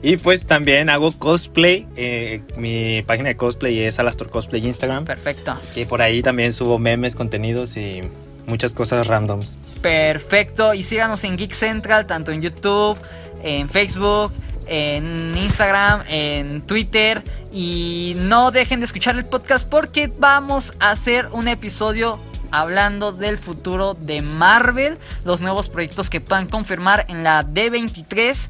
Y 0.02 0.16
pues 0.16 0.46
también 0.46 0.88
hago 0.88 1.12
cosplay. 1.12 1.86
eh, 1.96 2.42
mi 2.56 3.02
página 3.02 3.28
de 3.28 3.36
cosplay 3.36 3.80
es 3.80 3.98
Alastor 3.98 4.30
Cosplay 4.30 4.64
Instagram. 4.66 5.04
Perfecto. 5.04 5.58
Que 5.74 5.86
por 5.86 6.00
ahí 6.02 6.22
también 6.22 6.52
subo 6.52 6.78
memes, 6.78 7.14
contenidos 7.14 7.76
y 7.76 8.00
muchas 8.46 8.72
cosas 8.72 9.06
randoms. 9.06 9.58
Perfecto. 9.82 10.72
Y 10.74 10.82
síganos 10.82 11.24
en 11.24 11.36
Geek 11.36 11.52
Central, 11.52 12.06
tanto 12.06 12.32
en 12.32 12.40
YouTube, 12.40 12.98
en 13.42 13.68
Facebook, 13.68 14.32
en 14.66 15.36
Instagram, 15.36 16.02
en 16.08 16.62
Twitter. 16.62 17.22
Y 17.52 18.14
no 18.16 18.50
dejen 18.50 18.80
de 18.80 18.86
escuchar 18.86 19.16
el 19.16 19.24
podcast 19.26 19.68
porque 19.68 20.10
vamos 20.18 20.72
a 20.80 20.90
hacer 20.90 21.26
un 21.32 21.46
episodio 21.48 22.18
hablando 22.52 23.12
del 23.12 23.38
futuro 23.38 23.94
de 23.94 24.22
Marvel, 24.22 24.98
los 25.24 25.40
nuevos 25.40 25.68
proyectos 25.68 26.10
que 26.10 26.20
puedan 26.20 26.48
confirmar 26.48 27.06
en 27.08 27.22
la 27.22 27.44
D23 27.44 28.48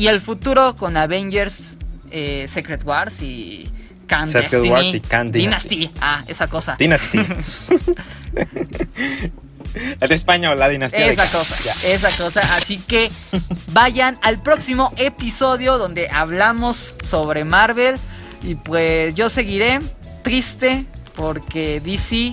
y 0.00 0.08
el 0.08 0.22
futuro 0.22 0.74
con 0.76 0.96
Avengers, 0.96 1.76
eh, 2.10 2.46
Secret 2.48 2.82
Wars 2.86 3.20
y 3.20 3.70
Khan 4.06 4.26
Secret 4.28 4.50
Destiny. 4.50 4.70
Wars 4.70 4.94
y 4.94 5.00
Khan 5.00 5.30
Dynasty. 5.30 5.90
Ah, 6.00 6.24
esa 6.26 6.46
cosa. 6.46 6.74
Dynasty. 6.78 7.18
en 10.00 10.12
español, 10.12 10.58
la 10.58 10.70
dinastía. 10.70 11.04
Esa 11.04 11.30
cosa, 11.30 11.54
Ya. 11.62 11.74
esa 11.86 12.10
cosa. 12.12 12.40
Así 12.56 12.78
que 12.78 13.10
vayan 13.74 14.18
al 14.22 14.42
próximo 14.42 14.90
episodio 14.96 15.76
donde 15.76 16.08
hablamos 16.08 16.94
sobre 17.04 17.44
Marvel. 17.44 17.96
Y 18.42 18.54
pues 18.54 19.14
yo 19.14 19.28
seguiré 19.28 19.80
triste 20.22 20.86
porque 21.14 21.82
DC, 21.82 22.32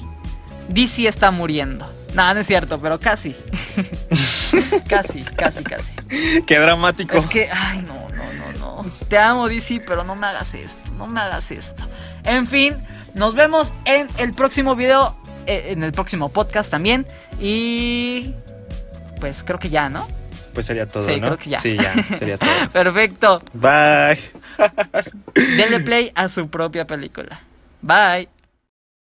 DC 0.70 1.06
está 1.06 1.32
muriendo. 1.32 1.97
No, 2.14 2.34
no 2.34 2.40
es 2.40 2.48
cierto, 2.48 2.78
pero 2.80 3.00
casi. 3.00 3.36
casi, 4.88 5.24
casi, 5.24 5.64
casi. 5.64 5.94
Qué 6.46 6.60
dramático. 6.60 7.16
Es 7.16 7.28
que, 7.28 7.50
ay, 7.52 7.84
no, 7.88 7.94
no, 8.10 8.34
no, 8.60 8.84
no. 8.84 8.92
Te 9.08 9.18
amo, 9.18 9.48
DC, 9.48 9.82
pero 9.86 10.04
no 10.04 10.16
me 10.16 10.28
hagas 10.28 10.54
esto. 10.54 10.80
No 10.98 11.08
me 11.08 11.20
hagas 11.20 11.52
esto. 11.52 11.88
En 12.24 12.48
fin, 12.48 12.76
nos 13.14 13.36
vemos 13.36 13.74
en 13.86 14.08
el 14.18 14.34
próximo 14.34 14.76
video. 14.76 15.18
eh, 15.46 15.68
en 15.72 15.84
el 15.84 15.92
próximo 15.92 16.30
podcast 16.30 16.70
también. 16.72 17.06
Y. 17.40 18.34
Pues 19.20 19.44
creo 19.44 19.60
que 19.60 19.70
ya, 19.70 19.90
¿no? 19.90 20.08
Pues 20.54 20.66
sería 20.66 20.88
todo, 20.88 21.04
Sí, 21.04 21.20
¿no? 21.20 21.28
creo 21.28 21.38
que 21.38 21.50
ya. 21.52 21.60
Sí, 21.60 21.78
ya, 21.78 21.94
sería 22.18 22.38
todo. 22.38 22.50
Perfecto. 22.74 23.38
Bye. 23.54 24.20
Denle 25.36 25.80
play 25.82 26.12
a 26.16 26.28
su 26.28 26.50
propia 26.50 26.86
película. 26.88 27.40
Bye. 27.82 28.28